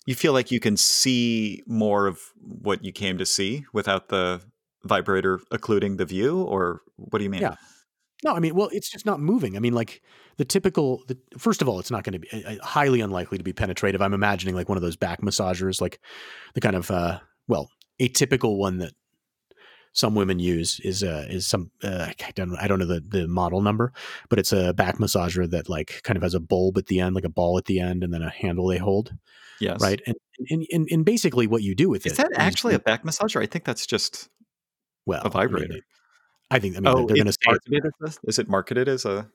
[0.06, 4.40] You feel like you can see more of what you came to see without the
[4.84, 7.42] vibrator occluding the view, or what do you mean?
[7.42, 7.56] Yeah.
[8.24, 9.56] No, I mean, well, it's just not moving.
[9.56, 10.02] I mean, like
[10.38, 11.02] the typical.
[11.06, 14.00] The, first of all, it's not going to be uh, highly unlikely to be penetrative.
[14.00, 16.00] I'm imagining like one of those back massagers, like
[16.54, 18.92] the kind of uh, well, a typical one that
[19.96, 23.26] some women use is uh, is some uh, I don't I don't know the the
[23.26, 23.94] model number,
[24.28, 27.14] but it's a back massager that like kind of has a bulb at the end,
[27.14, 29.14] like a ball at the end, and then a handle they hold.
[29.58, 29.80] Yes.
[29.80, 30.02] Right.
[30.06, 30.16] And
[30.50, 33.42] and and, and basically, what you do with is it that actually a back massager?
[33.42, 34.28] I think that's just
[35.06, 35.72] well a vibrator.
[35.72, 35.82] I mean,
[36.50, 36.76] I think.
[36.76, 37.60] I mean, oh, they're going to start.
[38.24, 39.30] Is it marketed as a?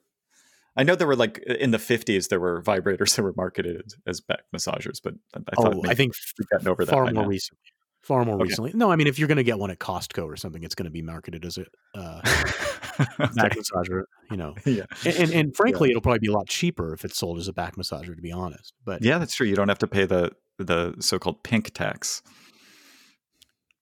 [0.77, 4.21] I know there were like in the fifties there were vibrators that were marketed as
[4.21, 7.70] back massagers, but I thought oh, I think we've gotten over that far more recently.
[8.01, 8.45] Far more okay.
[8.45, 8.71] recently.
[8.73, 10.85] No, I mean if you're going to get one at Costco or something, it's going
[10.85, 12.21] to be marketed as a uh,
[13.35, 14.03] back massager.
[14.31, 14.85] You know, yeah.
[15.05, 15.93] And and, and frankly, yeah.
[15.93, 18.15] it'll probably be a lot cheaper if it's sold as a back massager.
[18.15, 19.45] To be honest, but yeah, that's true.
[19.45, 22.23] You don't have to pay the the so-called pink tax.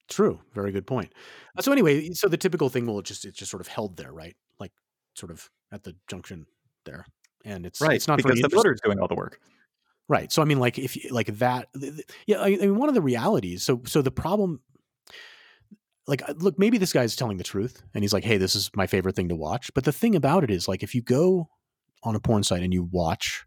[0.09, 0.39] True.
[0.53, 1.13] Very good point.
[1.57, 4.11] Uh, so anyway, so the typical thing will just it's just sort of held there,
[4.11, 4.36] right?
[4.59, 4.72] Like
[5.15, 6.45] sort of at the junction
[6.86, 7.05] there,
[7.45, 7.95] and it's right.
[7.95, 9.39] It's not because the motor is doing all the work.
[10.10, 10.32] Right.
[10.32, 11.70] So I mean, like if like that,
[12.26, 12.41] yeah.
[12.41, 13.64] I mean, one of the realities.
[13.64, 14.60] So so the problem,
[16.07, 18.72] like, uh, look, maybe this guy's telling the truth, and he's like, hey, this is
[18.76, 19.72] my favorite thing to watch.
[19.76, 21.49] But the thing about it is, like, if you go
[22.01, 23.45] on a porn site and you watch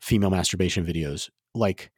[0.00, 1.92] female masturbation videos, like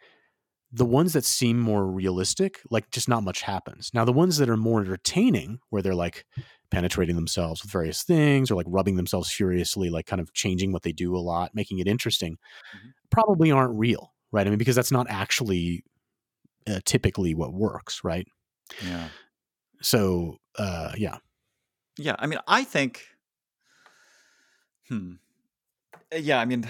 [0.70, 3.90] the ones that seem more realistic, like just not much happens.
[3.94, 6.26] Now, the ones that are more entertaining, where they're like
[6.70, 10.82] penetrating themselves with various things or like rubbing themselves furiously, like kind of changing what
[10.82, 12.88] they do a lot, making it interesting, mm-hmm.
[13.10, 14.46] probably aren't real, right?
[14.46, 15.84] I mean, because that's not actually
[16.66, 18.26] uh, typically what works, right?
[18.84, 19.08] Yeah.
[19.80, 21.18] So, uh, yeah.
[21.98, 22.16] Yeah.
[22.18, 23.02] I mean, I think,
[24.88, 25.12] hmm.
[26.14, 26.40] Yeah.
[26.40, 26.66] I mean,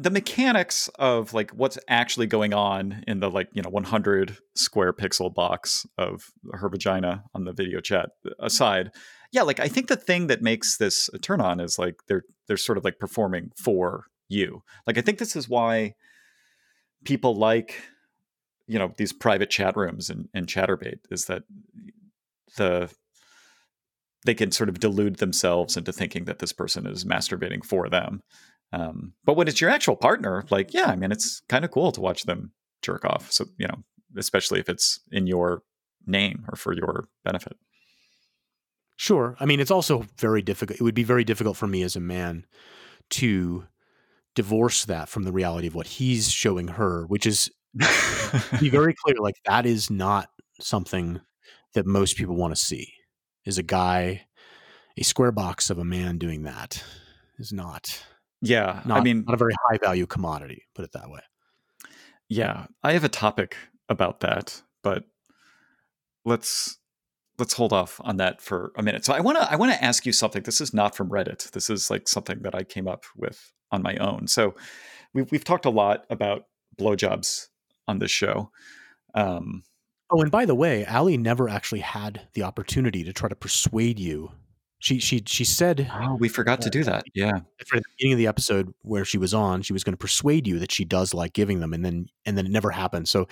[0.00, 4.92] the mechanics of like what's actually going on in the like you know 100 square
[4.92, 8.90] pixel box of her vagina on the video chat uh, aside
[9.32, 12.56] yeah like i think the thing that makes this turn on is like they're they're
[12.56, 14.62] sort of like performing for you.
[14.86, 15.94] Like i think this is why
[17.04, 17.80] people like
[18.66, 21.42] you know these private chat rooms and, and chaturbate is that
[22.56, 22.92] the
[24.26, 28.22] they can sort of delude themselves into thinking that this person is masturbating for them
[28.72, 31.92] um, but when it's your actual partner, like, yeah, I mean, it's kind of cool
[31.92, 32.52] to watch them
[32.82, 33.32] jerk off.
[33.32, 33.82] So, you know,
[34.16, 35.62] especially if it's in your
[36.06, 37.56] name or for your benefit.
[38.96, 39.36] Sure.
[39.38, 40.80] I mean, it's also very difficult.
[40.80, 42.44] It would be very difficult for me as a man
[43.10, 43.64] to
[44.34, 47.50] divorce that from the reality of what he's showing her, which is
[48.60, 49.16] be very clear.
[49.20, 50.28] Like that is not
[50.60, 51.20] something
[51.74, 52.92] that most people want to see.
[53.44, 54.26] Is a guy,
[54.98, 56.82] a square box of a man doing that
[57.38, 58.02] is not
[58.40, 60.64] yeah, not, I mean, not a very high value commodity.
[60.74, 61.20] Put it that way.
[62.28, 63.56] Yeah, I have a topic
[63.88, 65.04] about that, but
[66.24, 66.78] let's
[67.38, 69.04] let's hold off on that for a minute.
[69.04, 70.42] So I want to I want to ask you something.
[70.42, 71.50] This is not from Reddit.
[71.52, 74.28] This is like something that I came up with on my own.
[74.28, 74.54] So
[75.14, 76.44] we've we've talked a lot about
[76.78, 77.48] blowjobs
[77.86, 78.50] on this show.
[79.14, 79.62] Um,
[80.10, 83.98] oh, and by the way, Ali never actually had the opportunity to try to persuade
[83.98, 84.30] you
[84.80, 87.04] She she she said Oh, we forgot to do that.
[87.14, 87.36] Yeah.
[87.36, 90.46] at the beginning of the episode where she was on, she was going to persuade
[90.46, 93.08] you that she does like giving them, and then and then it never happened.
[93.08, 93.26] So,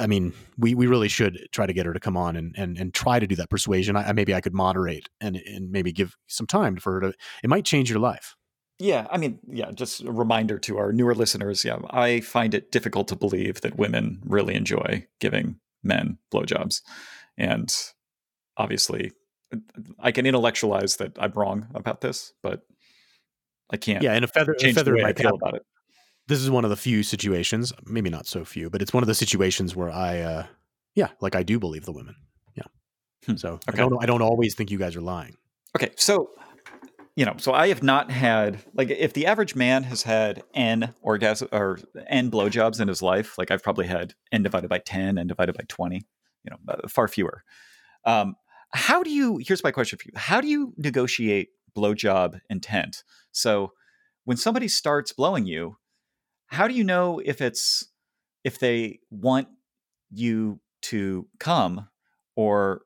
[0.00, 2.78] I mean, we we really should try to get her to come on and and
[2.78, 3.96] and try to do that persuasion.
[3.96, 7.14] I, maybe I could moderate and and maybe give some time for her to.
[7.42, 8.36] It might change your life.
[8.78, 11.64] Yeah, I mean, yeah, just a reminder to our newer listeners.
[11.66, 16.80] Yeah, I find it difficult to believe that women really enjoy giving men blowjobs.
[17.36, 17.70] And
[18.56, 19.12] obviously,
[19.98, 22.62] I can intellectualize that I'm wrong about this, but
[23.72, 24.02] I can't.
[24.02, 25.32] Yeah, and a feather, a feather the in my cap.
[25.34, 25.62] about it.
[26.28, 29.08] This is one of the few situations, maybe not so few, but it's one of
[29.08, 30.46] the situations where I, uh,
[30.94, 32.14] yeah, like I do believe the women.
[32.54, 32.62] Yeah.
[33.26, 35.36] Hmm, So I don't, I don't always think you guys are lying.
[35.76, 36.30] Okay, so
[37.16, 40.94] you know, so I have not had like if the average man has had n
[41.02, 45.18] orgasm or n blowjobs in his life, like I've probably had n divided by ten,
[45.18, 46.06] n divided by twenty,
[46.44, 47.42] you know, uh, far fewer.
[48.04, 48.36] Um,
[48.72, 49.40] how do you?
[49.44, 53.04] Here's my question for you: How do you negotiate blowjob intent?
[53.32, 53.72] So
[54.24, 55.76] when somebody starts blowing you,
[56.46, 57.88] how do you know if it's
[58.44, 59.48] if they want
[60.10, 61.88] you to come
[62.36, 62.82] or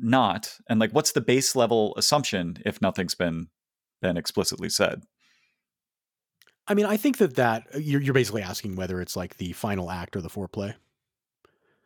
[0.00, 3.48] not and like what's the base level assumption if nothing's been
[4.00, 5.02] been explicitly said
[6.70, 9.52] I mean, I think that that uh, you're, you're basically asking whether it's like the
[9.54, 10.74] final act or the foreplay.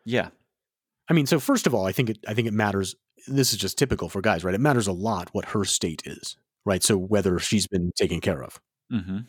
[0.04, 0.28] yeah
[1.08, 2.94] I mean, so first of all, I think it, I think it matters.
[3.26, 4.54] This is just typical for guys, right?
[4.54, 6.82] It matters a lot what her state is, right?
[6.82, 8.60] So whether she's been taken care of,
[8.90, 9.20] hmm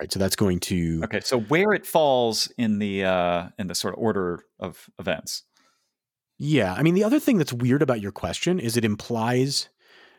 [0.00, 0.10] right?
[0.12, 3.94] So that's going to, okay so where it falls in the uh in the sort
[3.94, 5.44] of order of events
[6.38, 6.72] yeah.
[6.72, 9.68] I mean, the other thing that's weird about your question is it implies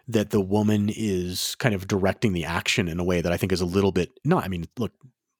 [0.08, 3.52] that the woman is kind of directing the action in a way that I think
[3.52, 4.44] is a little bit not.
[4.44, 4.92] I mean, look,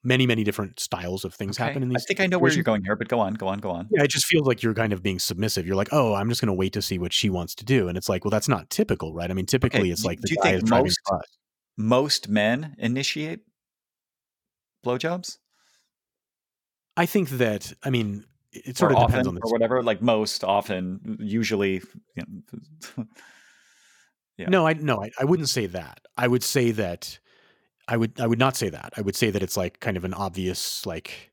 [0.04, 2.02] many many different styles of things Okay, happen in these.
[2.02, 3.88] i think i know where you're going here but go on go on go on
[3.90, 5.66] Yeah, it just feels like you're kind of being submissive.
[5.66, 7.88] You're like, oh, I'm just going to wait to see what she wants to do,
[7.88, 9.30] and it's like, well, that's not typical, right?
[9.30, 11.22] I mean, typically it's do- like the do you guy think is driving most- the
[11.84, 13.40] most men initiate
[14.84, 15.38] blowjobs
[16.96, 20.02] I think that I mean it sort or of depends on the or whatever like
[20.02, 21.82] most often usually
[22.16, 22.22] you
[22.96, 23.04] know,
[24.36, 24.48] yeah.
[24.48, 26.00] No, I no, I, I wouldn't say that.
[26.18, 27.18] I would say that
[27.88, 28.92] I would I would not say that.
[28.96, 31.32] I would say that it's like kind of an obvious like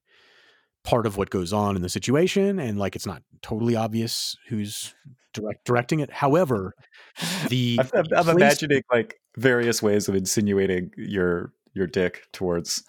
[0.84, 4.94] part of what goes on in the situation and like it's not totally obvious who's
[5.34, 6.12] direct directing it.
[6.12, 6.74] However,
[7.50, 12.84] the I'm, I'm- place- imagining like various ways of insinuating your your dick towards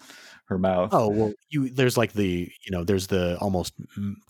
[0.45, 0.89] her mouth.
[0.91, 3.73] Oh well, you there's like the you know there's the almost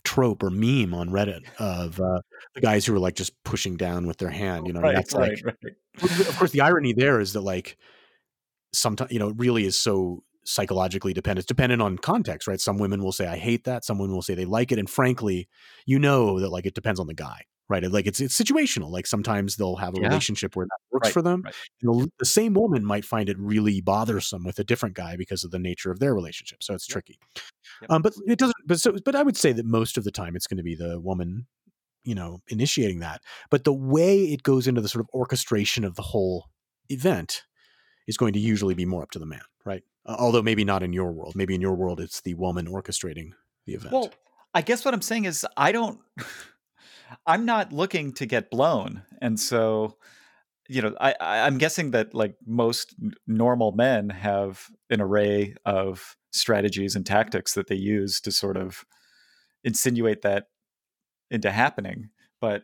[0.04, 2.20] trope or meme on Reddit of uh,
[2.54, 4.66] the guys who are like just pushing down with their hand.
[4.66, 5.56] You know, right, that's right, like
[6.00, 6.20] right.
[6.28, 7.76] of course the irony there is that like
[8.72, 12.78] sometimes you know it really is so psychologically dependent it's dependent on context right some
[12.78, 15.48] women will say i hate that some women will say they like it and frankly
[15.86, 19.06] you know that like it depends on the guy right like it's it's situational like
[19.06, 20.08] sometimes they'll have a Yeah.
[20.08, 21.54] relationship where that works Right, for them right.
[21.82, 25.44] and the, the same woman might find it really bothersome with a different guy because
[25.44, 26.92] of the nature of their relationship so it's Yep.
[26.92, 27.18] tricky
[27.82, 27.90] Yep.
[27.90, 30.34] um but it doesn't but so but i would say that most of the time
[30.34, 31.46] it's going to be the woman
[32.02, 35.94] you know initiating that but the way it goes into the sort of orchestration of
[35.94, 36.46] the whole
[36.88, 37.42] event
[38.06, 40.82] is going to usually be more up to the man right uh, although maybe not
[40.82, 43.30] in your world maybe in your world it's the woman orchestrating
[43.66, 44.12] the event Well,
[44.54, 46.00] I guess what I'm saying is I don't
[47.26, 49.02] I'm not looking to get blown.
[49.20, 49.96] And so
[50.68, 52.94] you know, I, I'm guessing that like most
[53.26, 58.84] normal men have an array of strategies and tactics that they use to sort of
[59.64, 60.46] insinuate that
[61.30, 62.10] into happening.
[62.40, 62.62] But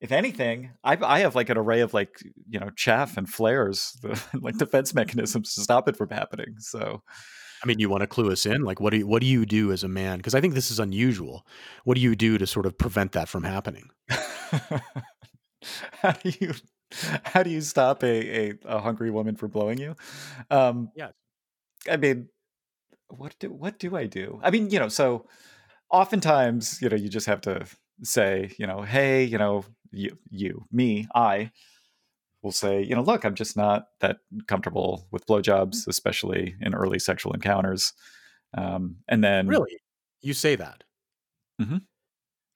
[0.00, 2.18] if anything, I I have like an array of like
[2.48, 6.56] you know chaff and flares, the, like defense mechanisms to stop it from happening.
[6.58, 7.02] So
[7.62, 9.46] i mean you want to clue us in like what do you what do you
[9.46, 11.46] do as a man because i think this is unusual
[11.84, 13.88] what do you do to sort of prevent that from happening
[16.02, 16.52] how do you
[17.24, 19.96] how do you stop a, a, a hungry woman from blowing you?
[20.50, 21.10] Um, Yeah.
[21.90, 22.28] I mean,
[23.08, 24.40] what do what do I do?
[24.42, 25.26] I mean, you know, so
[25.90, 27.66] oftentimes, you know, you just have to
[28.02, 31.50] say, you know, hey, you know, you you me I
[32.42, 36.98] will say, you know, look, I'm just not that comfortable with blowjobs, especially in early
[36.98, 37.92] sexual encounters.
[38.56, 39.78] Um, and then really
[40.22, 40.84] you say that
[41.60, 41.82] Mhm.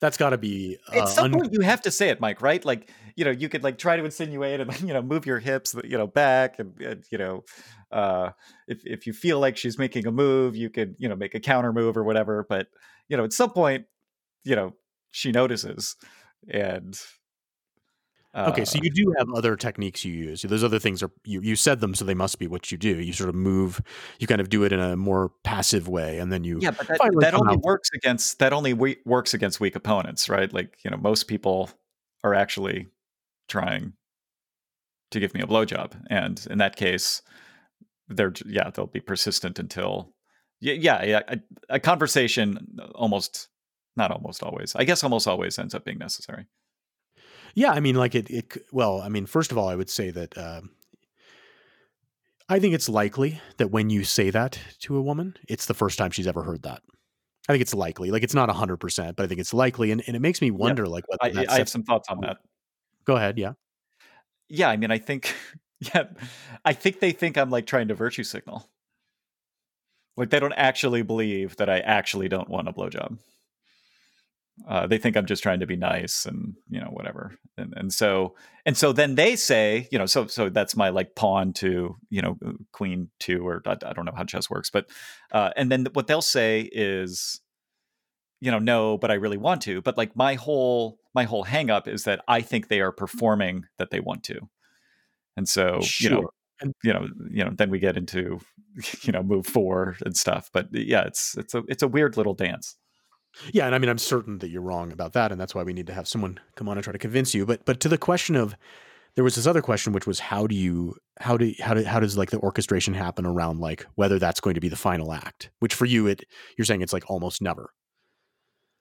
[0.00, 2.40] that's got to be uh, at some un- point you have to say it mike
[2.42, 5.38] right like you know you could like try to insinuate and you know move your
[5.38, 7.44] hips you know back and, and you know
[7.92, 8.30] uh
[8.68, 11.40] if, if you feel like she's making a move you could you know make a
[11.40, 12.68] counter move or whatever but
[13.08, 13.86] you know at some point
[14.44, 14.72] you know
[15.10, 15.96] she notices
[16.48, 16.98] and
[18.32, 20.42] uh, Okay, so you do have other techniques you use.
[20.42, 23.00] Those other things are you you said them, so they must be what you do.
[23.00, 23.80] You sort of move,
[24.20, 26.86] you kind of do it in a more passive way, and then you yeah but
[26.86, 30.78] that, that only out- works against that only we- works against weak opponents right like
[30.84, 31.70] you know most people
[32.22, 32.86] are actually
[33.48, 33.94] trying
[35.10, 37.22] to give me a blowjob, and in that case,
[38.08, 40.14] they're yeah they'll be persistent until
[40.60, 43.48] yeah yeah, yeah a, a conversation almost
[43.96, 46.46] not almost always I guess almost always ends up being necessary.
[47.54, 48.30] Yeah, I mean, like it.
[48.30, 50.62] It well, I mean, first of all, I would say that uh,
[52.48, 55.98] I think it's likely that when you say that to a woman, it's the first
[55.98, 56.82] time she's ever heard that.
[57.48, 58.10] I think it's likely.
[58.10, 60.50] Like it's not hundred percent, but I think it's likely, and, and it makes me
[60.50, 60.88] wonder, yeah.
[60.90, 62.38] like, I, I have some thoughts on that.
[63.04, 63.38] Go ahead.
[63.38, 63.52] Yeah.
[64.48, 65.34] Yeah, I mean, I think,
[65.80, 66.04] yeah,
[66.64, 68.68] I think they think I'm like trying to virtue signal.
[70.16, 73.18] Like they don't actually believe that I actually don't want a blowjob.
[74.68, 77.92] Uh, they think I'm just trying to be nice and you know whatever, and and
[77.92, 78.34] so
[78.66, 82.22] and so then they say you know so so that's my like pawn to you
[82.22, 82.36] know
[82.72, 84.86] queen two or I, I don't know how chess works, but
[85.32, 87.40] uh, and then what they'll say is
[88.40, 89.80] you know no, but I really want to.
[89.80, 93.90] But like my whole my whole hangup is that I think they are performing that
[93.90, 94.40] they want to,
[95.36, 96.10] and so sure.
[96.10, 96.30] you know
[96.82, 98.40] you know you know then we get into
[99.02, 100.50] you know move four and stuff.
[100.52, 102.76] But yeah it's it's a it's a weird little dance
[103.52, 105.72] yeah, and I mean, I'm certain that you're wrong about that, and that's why we
[105.72, 107.46] need to have someone come on and try to convince you.
[107.46, 108.56] But but to the question of,
[109.14, 112.00] there was this other question, which was how do you how do how do how
[112.00, 115.50] does like the orchestration happen around like whether that's going to be the final act?
[115.60, 116.24] Which for you, it
[116.56, 117.70] you're saying it's like almost never.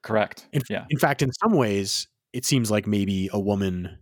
[0.02, 0.48] Correct.
[0.54, 0.86] In, yeah.
[0.90, 3.98] In fact, in some ways, it seems like maybe a woman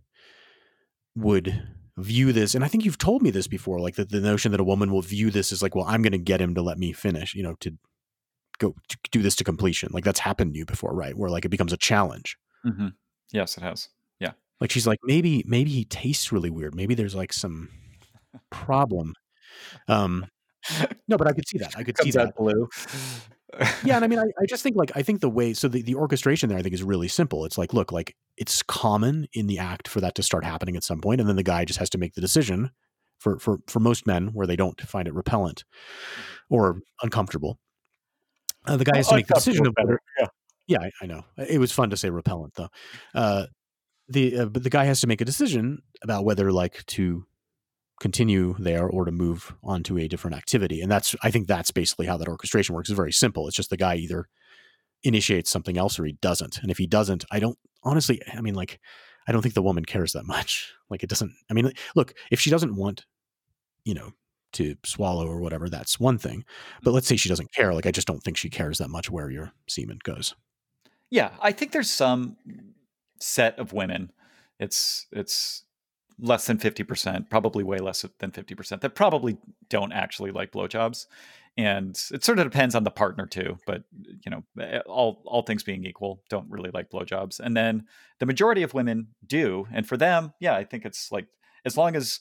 [1.16, 4.52] would view this, and I think you've told me this before, like the, the notion
[4.52, 6.62] that a woman will view this as like, well, I'm going to get him to
[6.62, 7.76] let me finish, you know, to
[8.58, 8.74] go
[9.10, 9.90] do this to completion.
[9.92, 11.16] Like that's happened to you before, right?
[11.16, 12.36] Where like it becomes a challenge.
[12.66, 12.88] Mm-hmm.
[13.32, 13.88] Yes, it has.
[14.20, 14.32] Yeah.
[14.60, 16.74] Like she's like, maybe, maybe he tastes really weird.
[16.74, 17.68] Maybe there's like some
[18.50, 19.14] problem.
[19.86, 20.26] Um,
[21.06, 21.76] no, but I could see that.
[21.76, 22.68] I could see that blue.
[23.84, 25.82] yeah, and I mean, I, I, just think like I think the way so the,
[25.82, 27.44] the orchestration there I think is really simple.
[27.44, 30.84] It's like, look, like it's common in the act for that to start happening at
[30.84, 32.70] some point, and then the guy just has to make the decision
[33.18, 35.64] for for for most men where they don't find it repellent
[36.50, 37.58] or uncomfortable.
[38.68, 40.00] Uh, the guy has to make the decision of whether.
[40.18, 40.26] Yeah,
[40.66, 41.22] yeah, I, I, know.
[41.36, 42.68] It was fun to say repellent though.
[43.14, 43.46] Uh,
[44.08, 47.24] the uh, but the guy has to make a decision about whether like to
[48.00, 51.70] continue there or to move on to a different activity, and that's I think that's
[51.70, 52.88] basically how that orchestration works.
[52.88, 53.48] It's very simple.
[53.48, 54.28] It's just the guy either
[55.02, 58.20] initiates something else or he doesn't, and if he doesn't, I don't honestly.
[58.32, 58.80] I mean, like,
[59.26, 60.72] I don't think the woman cares that much.
[60.90, 61.34] Like, it doesn't.
[61.50, 63.04] I mean, look, if she doesn't want,
[63.84, 64.12] you know,
[64.52, 66.44] to swallow or whatever, that's one thing.
[66.82, 67.74] But let's say she doesn't care.
[67.74, 70.34] Like, I just don't think she cares that much where your semen goes.
[71.10, 72.36] Yeah, I think there's some
[73.20, 74.12] set of women.
[74.58, 75.64] It's it's
[76.18, 79.38] less than 50%, probably way less than 50%, that probably
[79.68, 81.06] don't actually like blowjobs.
[81.56, 83.82] And it sort of depends on the partner too, but
[84.24, 87.40] you know, eh, all all things being equal, don't really like blowjobs.
[87.40, 87.84] And then
[88.20, 91.26] the majority of women do, and for them, yeah, I think it's like
[91.64, 92.20] as long as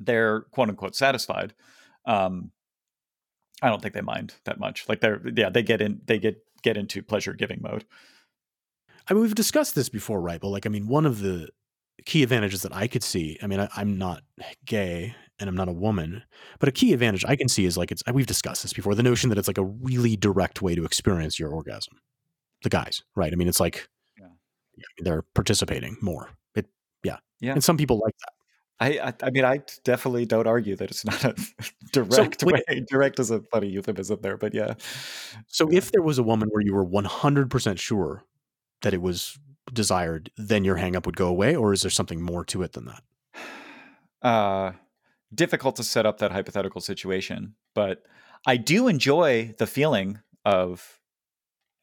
[0.00, 1.54] they're quote unquote satisfied,
[2.06, 2.50] um,
[3.62, 4.88] I don't think they mind that much.
[4.88, 7.84] Like they're yeah, they get in they get get into pleasure giving mode.
[9.08, 10.40] I mean, we've discussed this before, right?
[10.40, 11.48] But like, I mean, one of the
[12.04, 13.38] key advantages that I could see.
[13.42, 14.22] I mean, I, am not
[14.64, 16.22] gay and I'm not a woman,
[16.58, 18.02] but a key advantage I can see is like it's.
[18.12, 18.94] We've discussed this before.
[18.94, 21.94] The notion that it's like a really direct way to experience your orgasm.
[22.62, 23.32] The guys, right?
[23.32, 23.88] I mean, it's like
[24.18, 24.26] yeah.
[24.98, 26.30] they're participating more.
[26.54, 26.66] It,
[27.02, 27.52] yeah, yeah.
[27.52, 28.32] And some people like that.
[28.80, 31.34] I, I, I mean, I definitely don't argue that it's not a
[31.92, 32.84] direct so, way.
[32.88, 34.74] Direct is a funny euphemism there, but yeah.
[35.46, 38.24] So, if there was a woman where you were 100% sure
[38.80, 39.38] that it was
[39.72, 42.86] desired, then your hangup would go away, or is there something more to it than
[42.86, 43.02] that?
[44.22, 44.72] Uh,
[45.34, 48.02] difficult to set up that hypothetical situation, but
[48.46, 50.98] I do enjoy the feeling of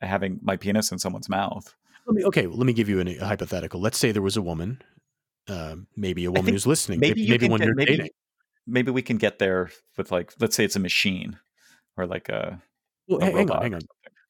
[0.02, 1.76] having my penis in someone's mouth.
[2.08, 3.80] Let me, okay, let me give you an, a hypothetical.
[3.80, 4.82] Let's say there was a woman
[5.48, 7.00] uh, maybe a woman who's listening.
[7.00, 8.10] Maybe, maybe, maybe when get, you're maybe, dating.
[8.66, 11.38] Maybe we can get there with like, let's say it's a machine
[11.96, 12.62] or like a.
[13.08, 13.82] Well, a hang on, hang on.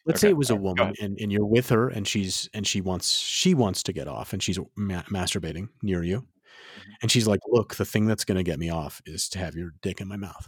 [0.06, 0.28] Let's okay.
[0.28, 3.12] say it was a woman and, and you're with her and she's and she wants
[3.12, 6.92] she wants to get off and she's ma- masturbating near you, mm-hmm.
[7.02, 9.56] and she's like, "Look, the thing that's going to get me off is to have
[9.56, 10.48] your dick in my mouth."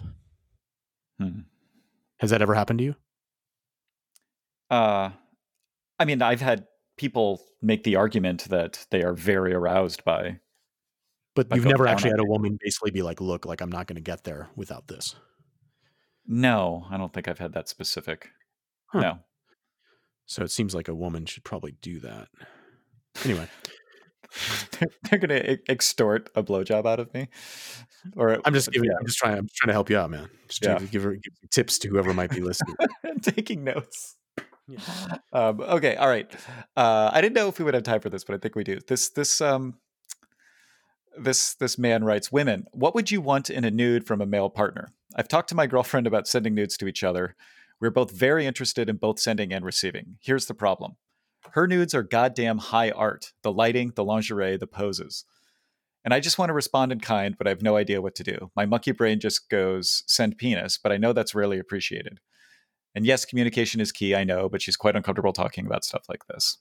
[1.19, 1.41] Hmm.
[2.19, 2.95] Has that ever happened to you?
[4.69, 5.09] Uh,
[5.97, 6.65] I mean, I've had
[6.97, 10.39] people make the argument that they are very aroused by
[11.47, 13.95] but you've never actually had a woman basically be like, "Look, like I'm not going
[13.95, 15.15] to get there without this."
[16.27, 18.29] No, I don't think I've had that specific.
[18.87, 18.99] Huh.
[18.99, 19.19] No.
[20.25, 22.27] So it seems like a woman should probably do that.
[23.25, 23.47] Anyway,
[24.79, 27.29] they're, they're going to extort a blowjob out of me.
[28.15, 28.89] Or I'm just giving.
[28.91, 28.97] Yeah.
[28.99, 29.37] I'm just trying.
[29.37, 30.29] I'm just trying to help you out, man.
[30.47, 30.77] Just yeah.
[30.79, 32.75] give her give tips to whoever might be listening.
[33.21, 34.15] taking notes.
[34.67, 34.79] Yeah.
[35.33, 35.95] Um, okay.
[35.95, 36.31] All right.
[36.77, 38.63] Uh, I didn't know if we would have time for this, but I think we
[38.63, 38.79] do.
[38.87, 39.75] This this um
[41.17, 44.49] this this man writes women what would you want in a nude from a male
[44.49, 44.93] partner?
[45.15, 47.35] I've talked to my girlfriend about sending nudes to each other.
[47.79, 50.17] We're both very interested in both sending and receiving.
[50.19, 50.97] Here's the problem.
[51.51, 53.33] Her nudes are goddamn high art.
[53.41, 55.25] The lighting the lingerie the poses.
[56.05, 58.23] And i just want to respond in kind but i have no idea what to
[58.23, 58.51] do.
[58.55, 62.19] My monkey brain just goes send penis but i know that's rarely appreciated.
[62.95, 66.27] And yes communication is key i know but she's quite uncomfortable talking about stuff like
[66.27, 66.57] this.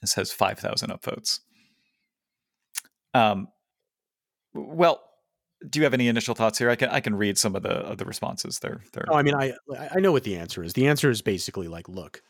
[0.00, 1.40] This has 5000 upvotes
[3.14, 3.48] um,
[4.52, 5.00] well,
[5.68, 6.70] do you have any initial thoughts here?
[6.70, 8.82] I can I can read some of the of the responses there.
[8.92, 9.06] There.
[9.12, 9.54] I mean I
[9.94, 10.74] I know what the answer is.
[10.74, 12.22] The answer is basically like, look,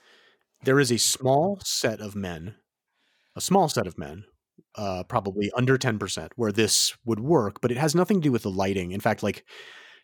[0.62, 2.55] there is a small set of men,
[3.35, 4.24] a small set of men,
[4.76, 8.32] uh, probably under ten percent, where this would work, but it has nothing to do
[8.32, 8.93] with the lighting.
[8.93, 9.45] In fact, like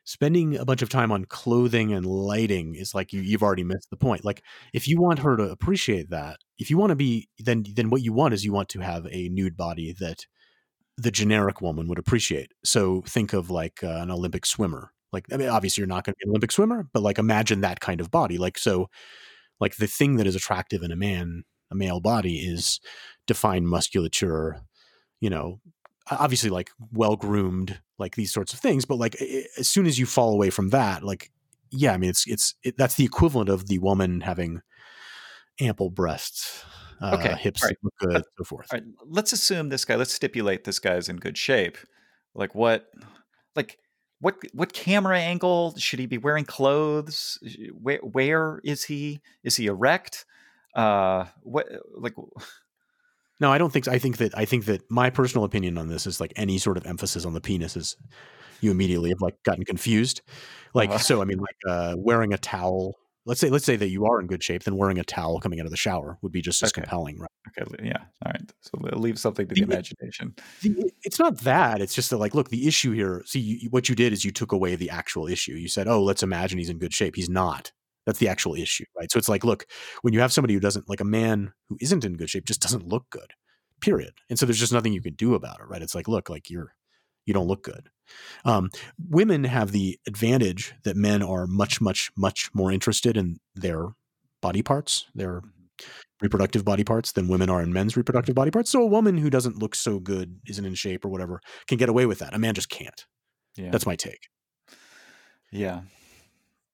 [0.05, 3.91] spending a bunch of time on clothing and lighting is like you, you've already missed
[3.91, 4.25] the point.
[4.25, 7.91] Like if you want her to appreciate that, if you want to be, then then
[7.91, 10.27] what you want is you want to have a nude body that
[11.01, 12.53] the generic woman would appreciate.
[12.63, 14.93] So think of like uh, an Olympic swimmer.
[15.13, 17.63] Like I mean, obviously you're not going to be an Olympic swimmer, but like imagine
[17.63, 18.39] that kind of body.
[18.39, 18.89] Like so,
[19.61, 22.81] like the thing that is attractive in a man, a male body, is
[23.27, 24.61] defined musculature.
[25.21, 25.61] You know,
[26.11, 28.85] obviously like well groomed, like these sorts of things.
[28.85, 29.17] But like
[29.59, 31.31] as soon as you fall away from that, like
[31.71, 34.61] yeah, I mean it's it's it, that's the equivalent of the woman having
[35.61, 36.65] ample breasts
[37.01, 37.35] uh, okay.
[37.35, 37.77] hips right.
[37.83, 38.67] look good, so forth.
[38.73, 38.87] All right.
[39.07, 39.97] Let's assume this guy.
[39.97, 41.79] Let's stipulate this guy's in good shape.
[42.35, 42.91] Like what?
[43.57, 43.79] Like
[44.21, 44.37] what?
[44.53, 46.45] What camera angle should he be wearing?
[46.45, 47.39] Clothes?
[47.81, 47.99] Where?
[47.99, 49.21] Where is he?
[49.43, 50.25] Is he erect?
[50.75, 51.67] Uh, what?
[51.97, 52.15] Like.
[53.43, 53.93] No, I don't think so.
[53.93, 56.77] I think that I think that my personal opinion on this is like any sort
[56.77, 57.97] of emphasis on the penis is
[58.61, 60.21] you immediately have like gotten confused.
[60.75, 60.99] Like uh-huh.
[60.99, 63.00] so I mean like uh wearing a towel
[63.31, 65.61] let's say let's say that you are in good shape, then wearing a towel coming
[65.61, 66.81] out of the shower would be just as okay.
[66.81, 67.31] compelling, right?
[67.57, 68.53] Okay, yeah, all right.
[68.61, 70.35] So leave something to the, the imagination.
[70.63, 73.23] The, it's not that; it's just that, like, look, the issue here.
[73.27, 75.53] See, you, what you did is you took away the actual issue.
[75.53, 77.71] You said, "Oh, let's imagine he's in good shape." He's not.
[78.05, 79.11] That's the actual issue, right?
[79.13, 79.67] So it's like, look,
[80.03, 82.63] when you have somebody who doesn't, like a man who isn't in good shape, just
[82.63, 83.33] doesn't look good,
[83.81, 84.15] period.
[84.29, 85.83] And so there's just nothing you can do about it, right?
[85.83, 86.75] It's like, look, like you're
[87.27, 87.91] you don't look good.
[88.45, 88.71] Um,
[89.09, 93.89] women have the advantage that men are much, much, much more interested in their
[94.41, 95.87] body parts, their mm-hmm.
[96.21, 98.71] reproductive body parts, than women are in men's reproductive body parts.
[98.71, 101.89] So a woman who doesn't look so good, isn't in shape or whatever, can get
[101.89, 102.35] away with that.
[102.35, 103.07] A man just can't.
[103.57, 103.71] Yeah.
[103.71, 104.29] That's my take.
[105.53, 105.83] Yeah.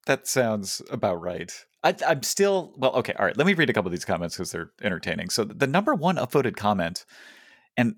[0.06, 1.52] That sounds about right.
[1.82, 2.92] I, am still well.
[2.94, 3.36] Okay, all right.
[3.36, 5.30] Let me read a couple of these comments because they're entertaining.
[5.30, 7.04] So the number one upvoted comment,
[7.76, 7.96] and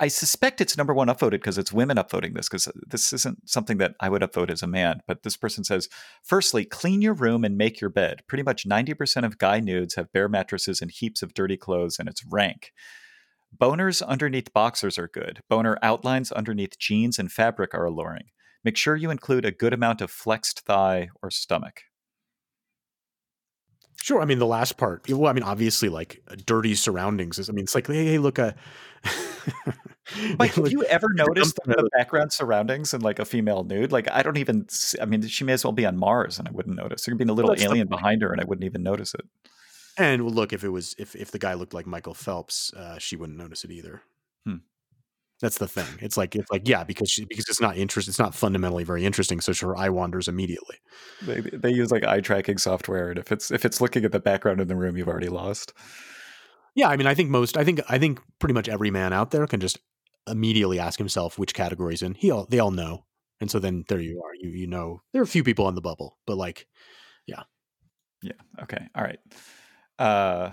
[0.00, 3.48] I suspect it's number one upvoted because it's women upvoting this because uh, this isn't
[3.48, 5.00] something that I would upvote as a man.
[5.06, 5.88] But this person says,
[6.22, 8.22] firstly, clean your room and make your bed.
[8.26, 12.08] Pretty much 90% of guy nudes have bare mattresses and heaps of dirty clothes, and
[12.08, 12.72] it's rank.
[13.56, 15.40] Boners underneath boxers are good.
[15.48, 18.30] Boner outlines underneath jeans and fabric are alluring.
[18.64, 21.82] Make sure you include a good amount of flexed thigh or stomach.
[24.00, 24.22] Sure.
[24.22, 25.08] I mean, the last part.
[25.08, 27.48] Well, I mean, obviously, like dirty surroundings is.
[27.48, 28.52] I mean, it's like, hey, hey look, uh,
[30.38, 33.92] Mike, have you ever noticed the background surroundings in like a female nude?
[33.92, 34.68] Like, I don't even.
[34.68, 37.04] See, I mean, she may as well be on Mars, and I wouldn't notice.
[37.04, 39.26] There could be a little well, alien behind her, and I wouldn't even notice it.
[39.98, 43.16] And look, if it was if if the guy looked like Michael Phelps, uh, she
[43.16, 44.02] wouldn't notice it either.
[45.40, 45.86] That's the thing.
[46.00, 48.08] It's like it's like yeah, because she because it's not interest.
[48.08, 49.40] It's not fundamentally very interesting.
[49.40, 50.76] So her eye wanders immediately.
[51.22, 54.18] They they use like eye tracking software, and if it's if it's looking at the
[54.20, 55.72] background in the room, you've already lost.
[56.74, 57.56] Yeah, I mean, I think most.
[57.56, 59.78] I think I think pretty much every man out there can just
[60.28, 62.14] immediately ask himself which categories in.
[62.14, 63.04] He all they all know,
[63.40, 64.34] and so then there you are.
[64.34, 66.66] You you know there are a few people on the bubble, but like,
[67.26, 67.44] yeah,
[68.22, 68.32] yeah.
[68.62, 69.20] Okay, all right.
[69.98, 70.52] Uh,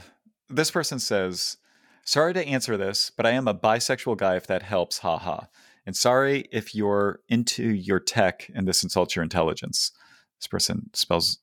[0.50, 1.58] this person says
[2.06, 5.46] Sorry to answer this, but I am a bisexual guy if that helps, haha.
[5.88, 9.92] And sorry if you're into your tech and this insults your intelligence.
[10.40, 11.40] This person spells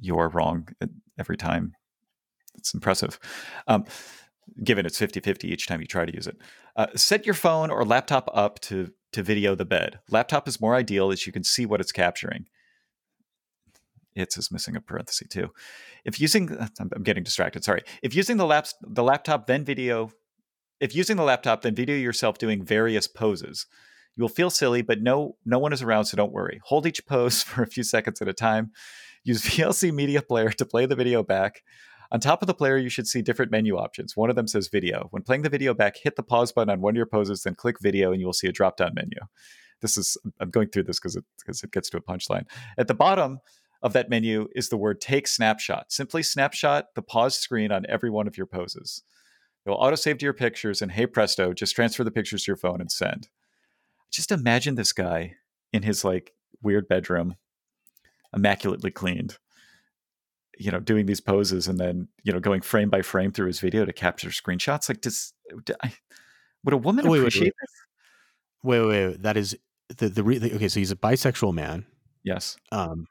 [0.00, 0.68] your wrong
[1.18, 1.74] every time.
[2.56, 3.18] It's impressive.
[3.66, 3.84] Um,
[4.64, 6.38] given it's 50 50 each time you try to use it.
[6.74, 10.00] Uh, set your phone or laptop up to, to video the bed.
[10.10, 12.46] Laptop is more ideal as you can see what it's capturing
[14.14, 15.48] it's is missing a parenthesis too.
[16.04, 17.64] If using, I'm getting distracted.
[17.64, 17.82] Sorry.
[18.02, 20.12] If using the laps, the laptop, then video.
[20.80, 23.66] If using the laptop, then video yourself doing various poses.
[24.16, 26.60] You will feel silly, but no, no one is around, so don't worry.
[26.64, 28.72] Hold each pose for a few seconds at a time.
[29.24, 31.62] Use VLC Media Player to play the video back.
[32.10, 34.14] On top of the player, you should see different menu options.
[34.14, 35.08] One of them says video.
[35.12, 37.54] When playing the video back, hit the pause button on one of your poses, then
[37.54, 39.16] click video, and you will see a drop down menu.
[39.80, 42.44] This is, I'm going through this because it, because it gets to a punchline.
[42.76, 43.40] At the bottom,
[43.82, 45.92] of that menu is the word take snapshot.
[45.92, 49.02] Simply snapshot the pause screen on every one of your poses.
[49.64, 52.56] It will autosave to your pictures, and hey presto, just transfer the pictures to your
[52.56, 53.28] phone and send.
[54.10, 55.36] Just imagine this guy
[55.72, 57.36] in his like weird bedroom,
[58.34, 59.38] immaculately cleaned,
[60.58, 63.60] you know, doing these poses and then, you know, going frame by frame through his
[63.60, 64.88] video to capture screenshots.
[64.88, 65.32] Like, does,
[66.64, 67.54] would a woman wait, appreciate wait, wait.
[67.60, 67.70] this?
[68.64, 69.56] Wait, wait, wait, that is
[69.96, 70.68] the, the, the, okay.
[70.68, 71.86] So he's a bisexual man.
[72.24, 72.56] Yes.
[72.70, 73.06] Um,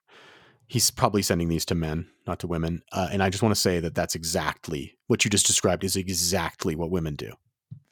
[0.72, 2.82] he's probably sending these to men, not to women.
[2.94, 5.98] Uh, and I just want to say that that's exactly what you just described is
[5.98, 7.34] exactly what women do.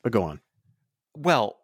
[0.01, 0.39] But go on.
[1.13, 1.57] Well,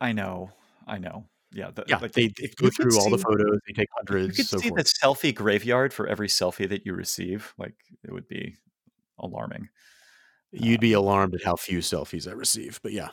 [0.00, 0.48] I know,
[0.86, 1.26] I know.
[1.52, 1.98] Yeah, the, yeah.
[1.98, 3.58] Like they, they go through all see, the photos.
[3.66, 4.38] They take hundreds.
[4.38, 4.82] You could so see forth.
[4.82, 7.52] the selfie graveyard for every selfie that you receive.
[7.58, 8.56] Like it would be
[9.18, 9.68] alarming.
[10.50, 13.08] You'd be um, alarmed at how few selfies I receive, but yeah.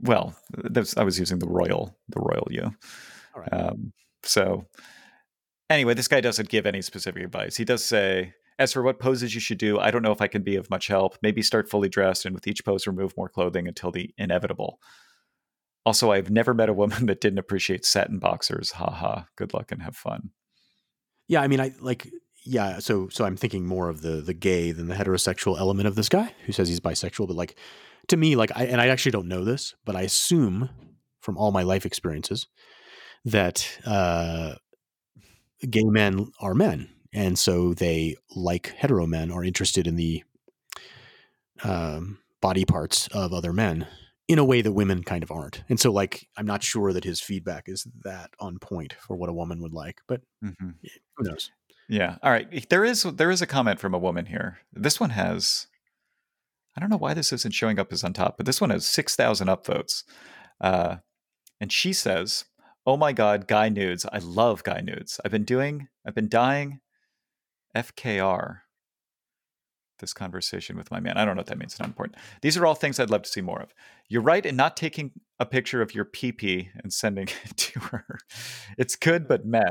[0.00, 0.34] Well,
[0.96, 2.74] I was using the royal, the royal you.
[3.34, 3.52] All right.
[3.52, 4.64] Um, so
[5.70, 7.56] anyway, this guy doesn't give any specific advice.
[7.56, 10.28] He does say, as for what poses you should do, I don't know if I
[10.28, 11.16] can be of much help.
[11.22, 14.78] Maybe start fully dressed and with each pose remove more clothing until the inevitable.
[15.86, 18.72] Also, I've never met a woman that didn't appreciate satin boxers.
[18.72, 19.26] Ha ha.
[19.36, 20.30] Good luck and have fun.
[21.26, 22.10] Yeah, I mean, I like
[22.44, 25.94] yeah, so so I'm thinking more of the the gay than the heterosexual element of
[25.94, 27.56] this guy who says he's bisexual, but like
[28.08, 30.68] to me, like I and I actually don't know this, but I assume
[31.20, 32.46] from all my life experiences
[33.24, 34.56] that uh,
[35.70, 40.24] gay men are men, and so they, like hetero men, are interested in the
[41.62, 43.86] um, body parts of other men
[44.26, 45.62] in a way that women kind of aren't.
[45.68, 49.28] And so, like, I'm not sure that his feedback is that on point for what
[49.28, 50.70] a woman would like, but mm-hmm.
[51.16, 51.50] who knows?
[51.88, 52.16] Yeah.
[52.22, 52.68] All right.
[52.70, 54.58] There is there is a comment from a woman here.
[54.72, 55.66] This one has
[56.76, 58.86] I don't know why this isn't showing up as on top, but this one has
[58.86, 60.02] six thousand upvotes.
[60.60, 60.96] Uh,
[61.60, 62.46] and she says,
[62.86, 64.06] "Oh my god, guy nudes!
[64.12, 65.20] I love guy nudes.
[65.24, 66.80] I've been doing, I've been dying.
[67.76, 68.60] FKR
[69.98, 71.16] this conversation with my man.
[71.16, 71.72] I don't know what that means.
[71.72, 72.18] It's not important.
[72.42, 73.72] These are all things I'd love to see more of.
[74.08, 78.18] You're right in not taking a picture of your PP and sending it to her.
[78.76, 79.62] It's good, but meh.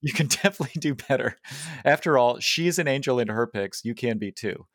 [0.00, 1.36] You can definitely do better.
[1.84, 3.84] After all, she's an angel in her pics.
[3.84, 4.66] You can be too.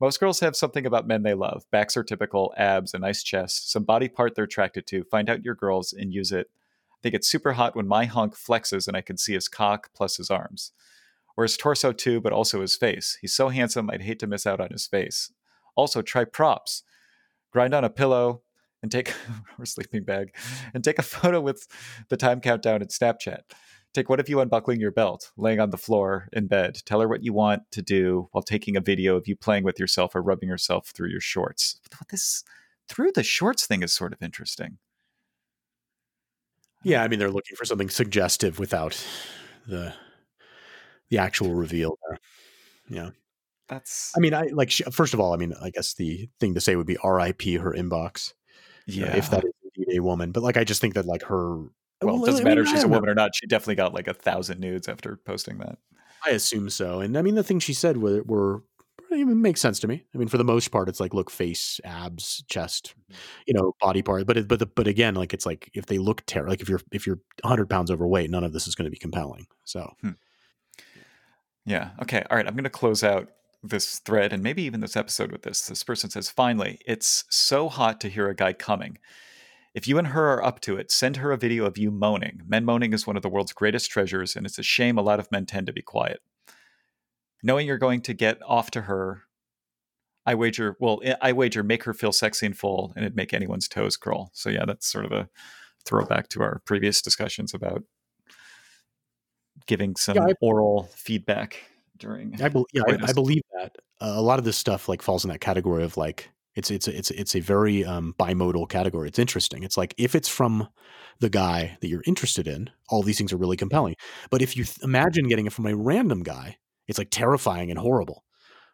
[0.00, 1.64] Most girls have something about men they love.
[1.70, 5.04] Backs are typical, abs, a nice chest, some body part they're attracted to.
[5.04, 6.46] Find out your girls and use it.
[7.04, 10.16] I get super hot when my hunk flexes and I can see his cock plus
[10.16, 10.72] his arms
[11.36, 13.18] or his torso too, but also his face.
[13.20, 15.32] He's so handsome, I'd hate to miss out on his face.
[15.76, 16.82] Also, try props.
[17.52, 18.42] Grind on a pillow
[18.82, 19.14] and take
[19.58, 20.34] or sleeping bag
[20.74, 21.66] and take a photo with
[22.08, 23.40] the time countdown in Snapchat.
[23.92, 26.80] Take one of you unbuckling your belt, laying on the floor in bed.
[26.84, 29.80] Tell her what you want to do while taking a video of you playing with
[29.80, 31.80] yourself or rubbing yourself through your shorts.
[32.08, 32.44] This
[32.88, 34.78] through the shorts thing is sort of interesting.
[36.82, 39.02] Yeah, I mean they're looking for something suggestive without
[39.66, 39.94] the
[41.10, 42.18] the actual reveal there.
[42.88, 43.10] Yeah.
[43.68, 44.12] That's.
[44.16, 44.72] I mean, I like.
[44.90, 47.56] First of all, I mean, I guess the thing to say would be R.I.P.
[47.56, 48.32] her inbox.
[48.32, 48.32] Uh,
[48.86, 49.16] yeah.
[49.16, 51.66] if that is indeed a woman, but like, I just think that like her.
[52.02, 53.32] Well, it doesn't I matter mean, if she's a woman or not.
[53.34, 55.78] She definitely got like a thousand nudes after posting that.
[56.26, 58.62] I assume so, and I mean, the things she said were were
[59.12, 60.04] even makes sense to me.
[60.14, 62.94] I mean, for the most part, it's like look, face, abs, chest,
[63.46, 64.26] you know, body part.
[64.26, 66.68] But it, but the, but again, like it's like if they look terrible, like if
[66.68, 69.46] you're if you're 100 pounds overweight, none of this is going to be compelling.
[69.64, 69.92] So.
[70.00, 70.10] Hmm.
[71.66, 71.90] Yeah.
[72.02, 72.24] Okay.
[72.30, 72.46] All right.
[72.46, 73.28] I'm going to close out
[73.62, 75.66] this thread and maybe even this episode with this.
[75.66, 78.98] This person says, finally, it's so hot to hear a guy coming.
[79.74, 82.42] If you and her are up to it, send her a video of you moaning.
[82.46, 85.20] Men moaning is one of the world's greatest treasures, and it's a shame a lot
[85.20, 86.20] of men tend to be quiet.
[87.42, 89.22] Knowing you're going to get off to her,
[90.26, 93.68] I wager, well, I wager make her feel sexy and full, and it'd make anyone's
[93.68, 94.30] toes curl.
[94.34, 95.28] So, yeah, that's sort of a
[95.84, 97.82] throwback to our previous discussions about
[99.66, 101.58] giving some yeah, I, oral feedback
[101.96, 102.40] during.
[102.42, 105.24] I be, yeah, I, I, believe that uh, a lot of this stuff like falls
[105.24, 109.08] in that category of like it's it's it's it's a very um, bimodal category.
[109.08, 109.62] It's interesting.
[109.62, 110.68] It's like if it's from
[111.20, 113.94] the guy that you're interested in, all these things are really compelling.
[114.30, 116.56] But if you th- imagine getting it from a random guy,
[116.88, 118.24] it's like terrifying and horrible,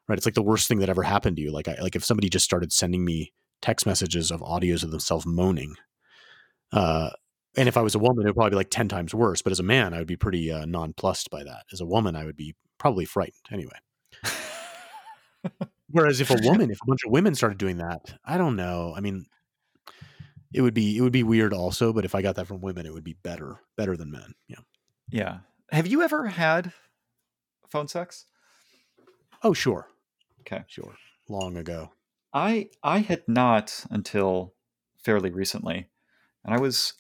[0.09, 0.19] right?
[0.19, 1.53] It's like the worst thing that ever happened to you.
[1.53, 5.27] Like I, like if somebody just started sending me text messages of audios of themselves
[5.27, 5.75] moaning,
[6.73, 7.11] uh,
[7.57, 9.41] and if I was a woman, it would probably be like 10 times worse.
[9.41, 11.65] But as a man, I would be pretty uh, nonplussed by that.
[11.73, 13.79] As a woman, I would be probably frightened anyway.
[15.91, 18.93] Whereas if a woman, if a bunch of women started doing that, I don't know.
[18.95, 19.27] I mean,
[20.53, 21.93] it would be it would be weird also.
[21.93, 24.35] But if I got that from women, it would be better, better than men.
[24.49, 24.57] Yeah.
[25.09, 25.39] Yeah.
[25.71, 26.73] Have you ever had
[27.77, 28.25] phone sex?
[29.43, 29.89] Oh, sure.
[30.41, 30.65] Okay.
[30.67, 30.95] Sure.
[31.29, 31.93] Long ago.
[32.33, 34.55] I I had not until
[34.97, 35.91] fairly recently.
[36.43, 36.95] And I was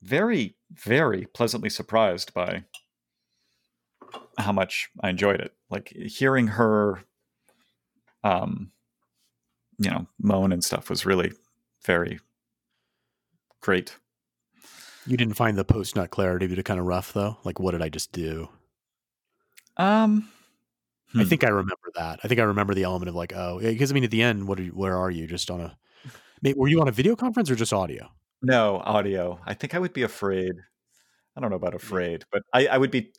[0.00, 2.64] very, very pleasantly surprised by
[4.38, 5.54] how much I enjoyed it.
[5.70, 7.02] Like hearing her,
[8.22, 8.70] um,
[9.78, 11.32] you know, moan and stuff was really
[11.84, 12.20] very
[13.60, 13.96] great.
[15.04, 17.38] You didn't find the post nut clarity to kind of rough though.
[17.42, 18.50] Like, what did I just do?
[19.76, 20.28] Um,
[21.14, 21.28] I hmm.
[21.28, 22.20] think I remember that.
[22.24, 24.48] I think I remember the element of like, oh, because I mean, at the end,
[24.48, 25.26] what are you, where are you?
[25.26, 25.76] Just on a,
[26.56, 28.08] were you on a video conference or just audio?
[28.42, 29.40] No, audio.
[29.46, 30.52] I think I would be afraid.
[31.36, 33.12] I don't know about afraid, but I, I would be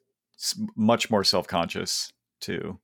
[0.75, 2.11] much more self conscious
[2.41, 2.79] to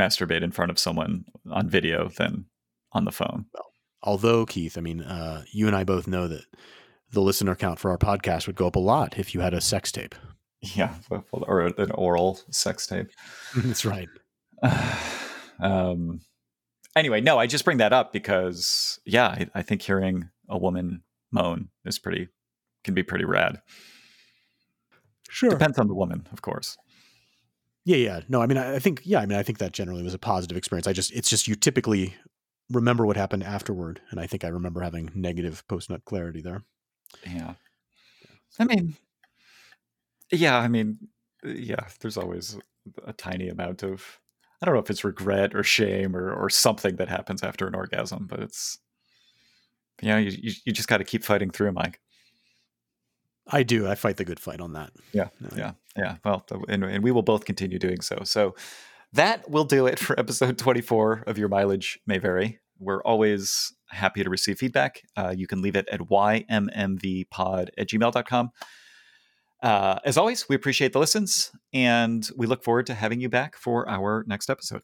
[0.00, 2.46] masturbate in front of someone on video than
[2.92, 3.46] on the phone.
[3.54, 3.66] Well,
[4.02, 6.44] although Keith, I mean, uh, you and I both know that
[7.12, 9.60] the listener count for our podcast would go up a lot if you had a
[9.60, 10.14] sex tape.
[10.74, 10.94] Yeah,
[11.30, 13.08] or an oral sex tape.
[13.56, 14.08] That's right.
[15.60, 16.20] um,
[16.96, 21.02] anyway, no, I just bring that up because, yeah, I, I think hearing a woman
[21.30, 22.28] moan is pretty
[22.84, 23.60] can be pretty rad.
[25.28, 26.76] Sure, depends on the woman, of course.
[27.84, 28.20] Yeah, yeah.
[28.28, 30.18] No, I mean, I, I think, yeah, I mean, I think that generally was a
[30.18, 30.86] positive experience.
[30.86, 32.16] I just, it's just you typically
[32.70, 36.64] remember what happened afterward, and I think I remember having negative post nut clarity there.
[37.24, 37.54] Yeah,
[38.58, 38.96] I mean,
[40.30, 40.98] yeah, I mean,
[41.44, 41.86] yeah.
[42.00, 42.58] There's always
[43.04, 44.20] a tiny amount of
[44.60, 47.74] I don't know if it's regret or shame or or something that happens after an
[47.74, 48.78] orgasm, but it's
[50.02, 52.00] you know you you, you just got to keep fighting through, Mike.
[53.48, 53.86] I do.
[53.86, 54.90] I fight the good fight on that.
[55.12, 56.16] Yeah, yeah, yeah.
[56.24, 58.18] Well, and, and we will both continue doing so.
[58.24, 58.56] So
[59.12, 62.58] that will do it for episode 24 of Your Mileage May Vary.
[62.78, 65.02] We're always happy to receive feedback.
[65.16, 68.50] Uh, you can leave it at ymmvpod at gmail.com.
[69.62, 73.56] Uh, as always, we appreciate the listens and we look forward to having you back
[73.56, 74.82] for our next episode.